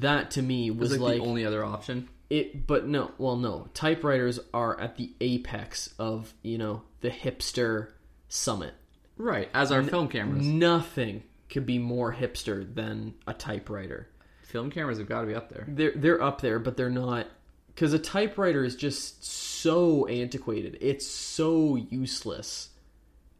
[0.00, 2.08] that to me was was, like, like, the only other option.
[2.30, 3.68] it but no, well no.
[3.74, 7.90] Typewriters are at the apex of, you know, the hipster
[8.28, 8.74] summit.
[9.16, 10.44] Right, as our film cameras.
[10.44, 14.08] Nothing could be more hipster than a typewriter.
[14.42, 15.64] Film cameras have got to be up there.
[15.68, 17.26] they're they're up there, but they're not
[17.68, 20.78] because a typewriter is just so antiquated.
[20.80, 22.70] It's so useless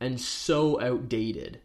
[0.00, 1.60] and so outdated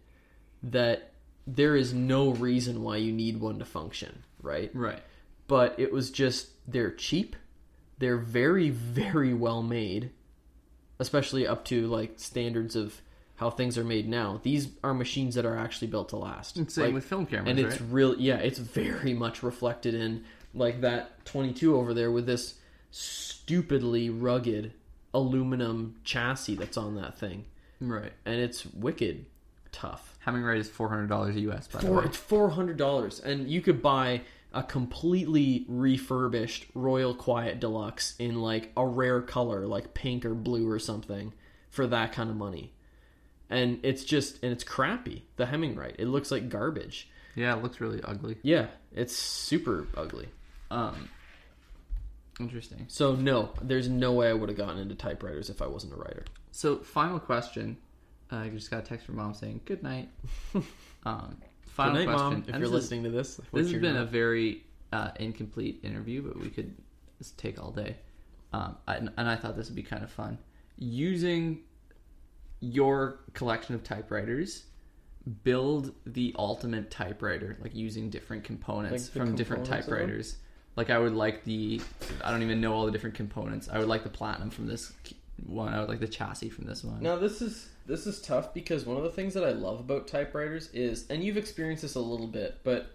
[0.64, 1.14] that
[1.48, 4.72] there is no reason why you need one to function, right?
[4.74, 5.02] Right.
[5.48, 7.36] But it was just they're cheap,
[7.98, 10.12] they're very very well made,
[11.00, 13.02] especially up to like standards of
[13.36, 14.40] how things are made now.
[14.44, 16.58] These are machines that are actually built to last.
[16.58, 17.92] And Same Like, with film cameras, and it's right?
[17.92, 22.56] real yeah it's very much reflected in like that 22 over there with this
[22.92, 24.74] stupidly rugged
[25.14, 27.46] aluminum chassis that's on that thing
[27.82, 28.12] Right.
[28.26, 29.26] and it's wicked
[29.72, 31.67] tough Hemingwrite is four hundred dollars US.
[31.67, 32.05] By the Four, way.
[32.05, 34.22] it's $400 and you could buy
[34.53, 40.70] a completely refurbished royal quiet deluxe in like a rare color like pink or blue
[40.70, 41.34] or something
[41.70, 42.74] for that kind of money
[43.49, 47.80] and it's just and it's crappy the Hemingwrite it looks like garbage Yeah, it looks
[47.80, 48.38] really ugly.
[48.41, 50.28] yeah it's super ugly
[50.72, 51.09] Um,
[52.39, 52.86] interesting.
[52.88, 55.97] So no, there's no way I would have gotten into typewriters if I wasn't a
[55.97, 56.26] writer.
[56.51, 57.78] So, final question.
[58.32, 60.10] Uh, I just got a text from mom saying good night.
[61.06, 62.30] um, final Good night, question.
[62.34, 62.44] mom.
[62.48, 64.64] If and you're this is- listening to this, This has been a very
[64.94, 66.76] uh, incomplete interview, but we could
[67.38, 67.98] take all day.
[68.54, 70.38] Um, I, and I thought this would be kind of fun.
[70.78, 71.60] Using
[72.60, 74.64] your collection of typewriters,
[75.44, 79.96] build the ultimate typewriter, like using different components Like from different components them?
[79.98, 80.36] typewriters.
[80.76, 81.82] Like I would like the,
[82.24, 83.70] I don't even know all the different components.
[83.72, 84.94] I would like the platinum from this
[85.46, 85.74] one.
[85.74, 87.02] I would like the chassis from this one.
[87.02, 90.08] Now this is this is tough because one of the things that I love about
[90.08, 92.92] typewriters is, and you've experienced this a little bit, but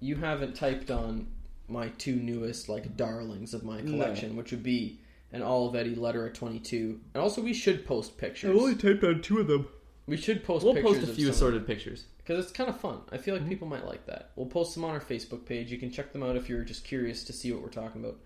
[0.00, 1.26] you haven't typed on
[1.68, 4.98] my two newest like darlings of my collection, which would be
[5.32, 8.56] an Olivetti Lettera 22, and also we should post pictures.
[8.56, 9.68] I only typed on two of them.
[10.06, 10.64] we should post.
[10.64, 12.04] We'll pictures post a of few assorted pictures.
[12.18, 13.00] because it's kind of fun.
[13.12, 13.50] I feel like mm-hmm.
[13.50, 14.30] people might like that.
[14.36, 15.70] We'll post them on our Facebook page.
[15.70, 18.16] You can check them out if you're just curious to see what we're talking about.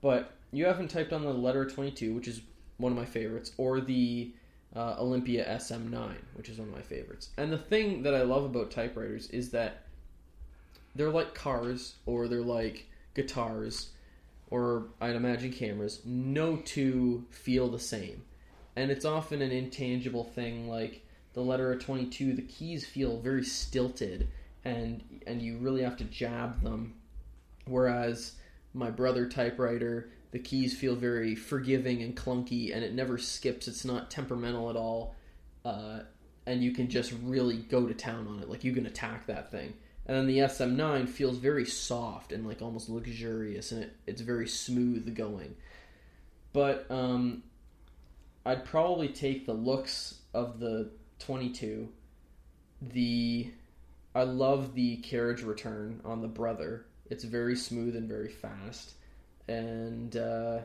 [0.00, 2.42] But you haven't typed on the letter 22, which is
[2.76, 4.32] one of my favorites, or the
[4.74, 7.30] uh, Olympia SM9, which is one of my favorites.
[7.36, 9.82] And the thing that I love about typewriters is that
[10.94, 13.90] they're like cars, or they're like guitars,
[14.50, 16.00] or I'd imagine cameras.
[16.04, 18.22] No two feel the same.
[18.76, 21.02] And it's often an intangible thing like
[21.34, 24.28] the letter 22 the keys feel very stilted
[24.64, 26.94] and and you really have to jab them
[27.66, 28.32] whereas
[28.74, 33.68] my brother typewriter the keys feel very forgiving and clunky and it never skips.
[33.68, 35.14] It's not temperamental at all
[35.64, 36.00] uh,
[36.46, 38.48] and you can just really go to town on it.
[38.48, 39.74] Like you can attack that thing.
[40.06, 44.48] And then the sm9 feels very soft and like almost luxurious and it, it's very
[44.48, 45.54] smooth going.
[46.52, 47.44] But um,
[48.44, 51.88] I'd probably take the looks of the 22.
[52.80, 53.50] The
[54.14, 56.84] I love the carriage return on the brother.
[57.08, 58.94] It's very smooth and very fast,
[59.48, 60.58] and uh,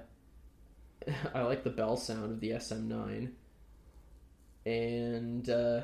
[1.34, 3.32] I like the bell sound of the SM9,
[4.66, 5.82] and uh,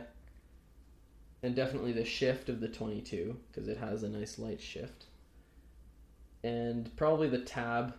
[1.42, 5.06] and definitely the shift of the 22 because it has a nice light shift,
[6.44, 7.96] and probably the tab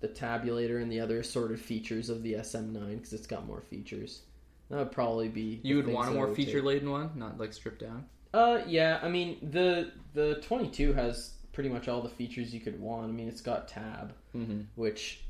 [0.00, 4.22] the tabulator and the other assorted features of the SM9 because it's got more features.
[4.70, 5.60] That would probably be.
[5.62, 8.06] You would want a more feature laden one, not like stripped down.
[8.34, 8.98] Uh, yeah.
[9.02, 13.04] I mean, the the 22 has pretty much all the features you could want.
[13.08, 14.60] I mean, it's got tab, Mm-hmm.
[14.74, 15.22] which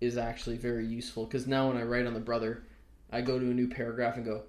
[0.00, 2.62] is actually very useful because now when I write on the brother,
[3.10, 4.44] I go to a new paragraph and go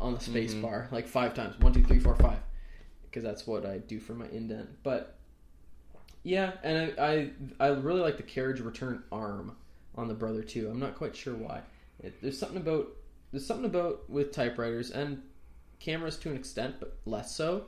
[0.00, 0.62] on the space Mhm.
[0.62, 2.38] bar like five times one two three four five
[3.04, 4.68] because that's what I do for my indent.
[4.82, 5.14] But
[6.24, 7.30] yeah, and I, I
[7.60, 9.56] I really like the carriage return arm
[9.94, 10.68] on the brother too.
[10.68, 11.60] I'm not quite sure why.
[12.02, 12.88] It, there's something about
[13.30, 15.22] there's something about with typewriters and
[15.78, 17.66] cameras to an extent, but less so.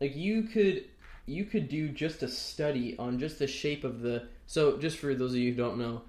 [0.00, 0.84] Like you could
[1.26, 5.14] you could do just a study on just the shape of the so just for
[5.14, 6.02] those of you who don't know,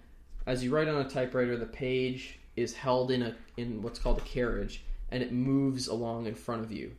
[0.46, 4.18] as you write on a typewriter, the page is held in a in what's called
[4.18, 6.92] a carriage and it moves along in front of you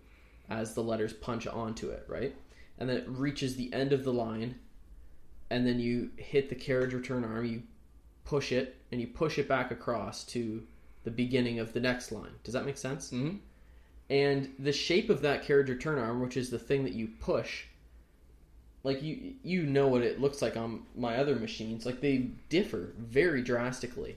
[0.49, 2.35] as the letters punch onto it, right?
[2.79, 4.57] And then it reaches the end of the line
[5.51, 7.62] and then you hit the carriage return arm, you
[8.25, 10.62] push it and you push it back across to
[11.05, 12.33] the beginning of the next line.
[12.45, 13.11] Does that make sense?
[13.11, 13.37] Mm-hmm.
[14.09, 17.64] and the shape of that carriage return arm, which is the thing that you push,
[18.87, 21.84] like you you know what it looks like on my other machines.
[21.84, 22.18] Like they
[22.49, 24.16] differ very drastically,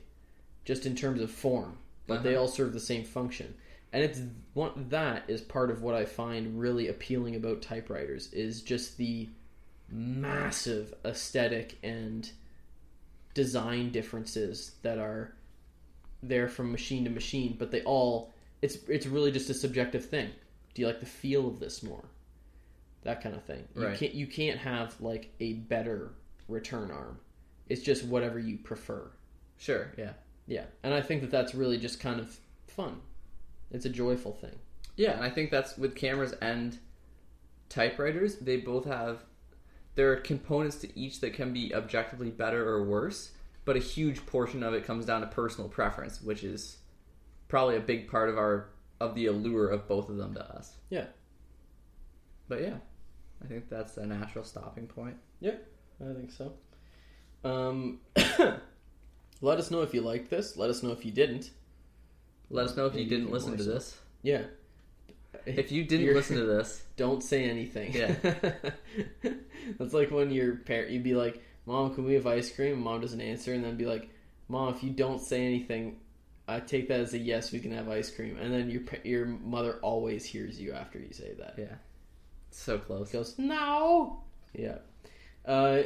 [0.64, 2.42] just in terms of form, but they Uh-huh.
[2.44, 3.56] all serve the same function.
[3.92, 4.22] And it's
[4.54, 9.28] one that is part of what I find really appealing about typewriters is just the
[9.90, 12.30] massive aesthetic and
[13.34, 15.34] design differences that are
[16.22, 20.30] there from machine to machine, but they all it's it's really just a subjective thing.
[20.76, 22.06] Do you like the feel of this more?
[23.04, 23.68] That kind of thing.
[23.76, 23.98] You Right.
[23.98, 26.12] can't you can't have like a better
[26.48, 27.20] return arm.
[27.68, 29.12] It's just whatever you prefer.
[29.58, 29.92] Sure.
[29.98, 30.14] Yeah.
[30.48, 33.02] Yeah, and I think that that's really just kind of fun.
[33.72, 34.58] It's a joyful thing.
[34.96, 36.78] Yeah, and I think that's with cameras and
[37.70, 38.38] typewriters.
[38.38, 39.26] They both have
[39.96, 43.32] there are components to each that can be objectively better or worse,
[43.66, 46.78] but a huge portion of it comes down to personal preference, which is
[47.48, 48.70] probably a big part of our
[49.00, 50.74] of the allure of both of them to us.
[50.90, 51.06] Yeah.
[52.48, 52.78] But yeah,
[53.44, 55.16] I think that's a natural stopping point.
[55.40, 55.56] Yeah,
[56.02, 56.54] I think so.
[57.44, 58.00] Um,
[59.42, 60.58] let us know if you liked this.
[60.58, 61.52] Let us know if you didn't.
[62.50, 63.70] Let us know if you Maybe didn't listen to so.
[63.72, 63.98] this.
[64.24, 64.44] Yeah.
[65.46, 67.94] If you didn't You're- listen to this, don't say anything.
[67.94, 68.16] Yeah.
[69.78, 72.82] That's like when your parent, you'd be like, "Mom, can we have ice cream?" And
[72.82, 74.10] Mom doesn't answer, and then be like,
[74.48, 75.98] "Mom, if you don't say anything,
[76.48, 77.52] I take that as a yes.
[77.52, 81.14] We can have ice cream." And then your your mother always hears you after you
[81.14, 81.56] say that.
[81.58, 81.76] yeah,
[82.52, 83.12] so close.
[83.12, 84.22] Goes no.
[84.54, 84.78] Yeah.
[85.46, 85.84] Uh,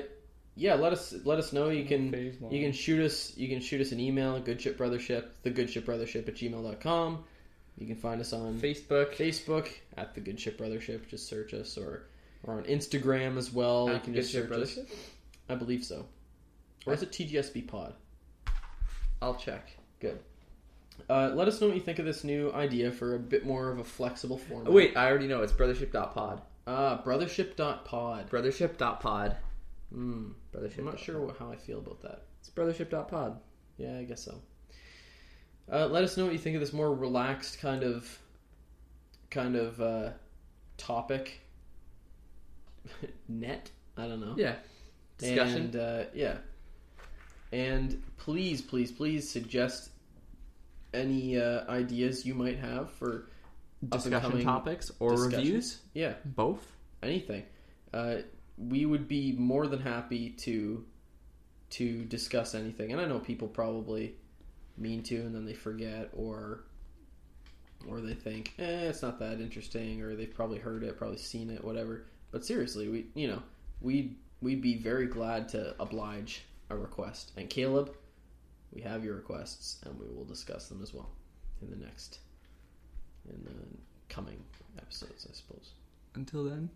[0.56, 0.76] yeah.
[0.76, 1.70] Let us let us know.
[1.70, 2.12] You can
[2.52, 6.28] you can shoot us you can shoot us an email goodship brothership the goodship brothership
[6.28, 7.24] at gmail.com
[7.78, 9.16] you can find us on Facebook.
[9.16, 12.04] facebook at the goodship brothership just search us or
[12.44, 14.80] or on instagram as well you At can the just Ship search us
[15.50, 16.06] i believe so
[16.86, 17.94] or is it tgsb pod
[19.22, 19.72] I'll check.
[20.00, 20.20] good
[21.10, 23.72] uh, let us know what you think of this new idea for a bit more
[23.72, 24.70] of a flexible format.
[24.70, 25.42] Oh, wait, I already know.
[25.42, 26.42] It's brothership.pod.
[26.68, 28.30] uh, brothership.pod.
[28.30, 29.38] Brothership.pod.
[29.96, 30.80] Mm, Brothership.
[30.80, 32.24] I'm not sure what, how I feel about that.
[32.40, 33.40] It's brothership.pod.
[33.78, 34.42] Yeah, I guess so.
[35.72, 38.20] Uh, let us know what you think of this more relaxed kind of
[39.30, 40.10] kind of uh,
[40.78, 41.40] topic.
[43.30, 44.36] Net, I don't know.
[44.38, 44.56] Yeah.
[45.18, 45.58] Discussion.
[45.58, 46.38] And uh, yeah,
[47.54, 49.92] and please, please, please suggest
[50.94, 53.28] any uh, ideas you might have for
[53.90, 55.36] discussion topics or discussions.
[55.36, 55.78] reviews.
[55.94, 56.66] Yeah, Both.
[57.02, 57.44] anything.
[57.94, 58.18] Uh,
[58.58, 60.86] we would be more than happy to
[61.72, 62.92] to discuss anything.
[62.92, 64.16] And I know people probably
[64.78, 66.66] mean to, and then they forget, or
[67.88, 71.50] or they think, eh, it's not that interesting, or they've probably heard it, probably seen
[71.50, 72.06] it, whatever.
[72.32, 73.42] But seriously, we you know
[73.82, 77.32] we we'd be very glad to oblige a request.
[77.38, 77.96] And Caleb,
[78.72, 81.10] we have your requests, and we will discuss them as well
[81.62, 82.20] in the next
[83.30, 84.44] in the coming
[84.78, 85.72] episodes, I suppose.
[86.16, 86.70] Until then.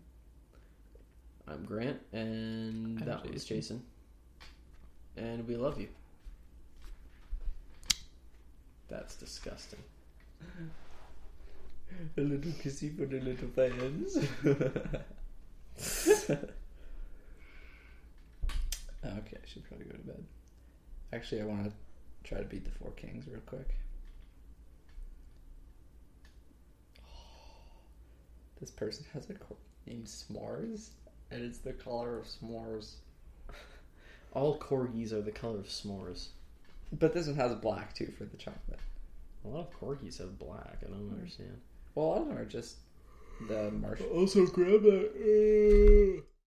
[1.46, 3.82] I'm Grant, and I'm that was Jason.
[5.16, 5.16] Jason.
[5.16, 5.88] And we love you.
[8.88, 9.80] That's disgusting.
[12.16, 14.16] A little kissy for the little fans.
[14.16, 14.60] okay,
[19.04, 20.24] I should probably go to bed.
[21.12, 21.72] Actually, I want to
[22.24, 23.74] try to beat the Four Kings real quick.
[28.60, 29.34] This person has a
[29.86, 30.90] named S'mores,
[31.30, 32.94] and it's the color of s'mores.
[34.32, 36.28] All corgis are the color of s'mores.
[36.92, 38.80] But this one has black too for the chocolate.
[39.44, 40.78] A lot of corgis have black.
[40.82, 41.14] I don't hmm.
[41.14, 41.60] understand.
[41.94, 42.76] Well, a lot of them are just
[43.48, 44.12] the marshmallow.
[44.12, 46.22] Also, grab that.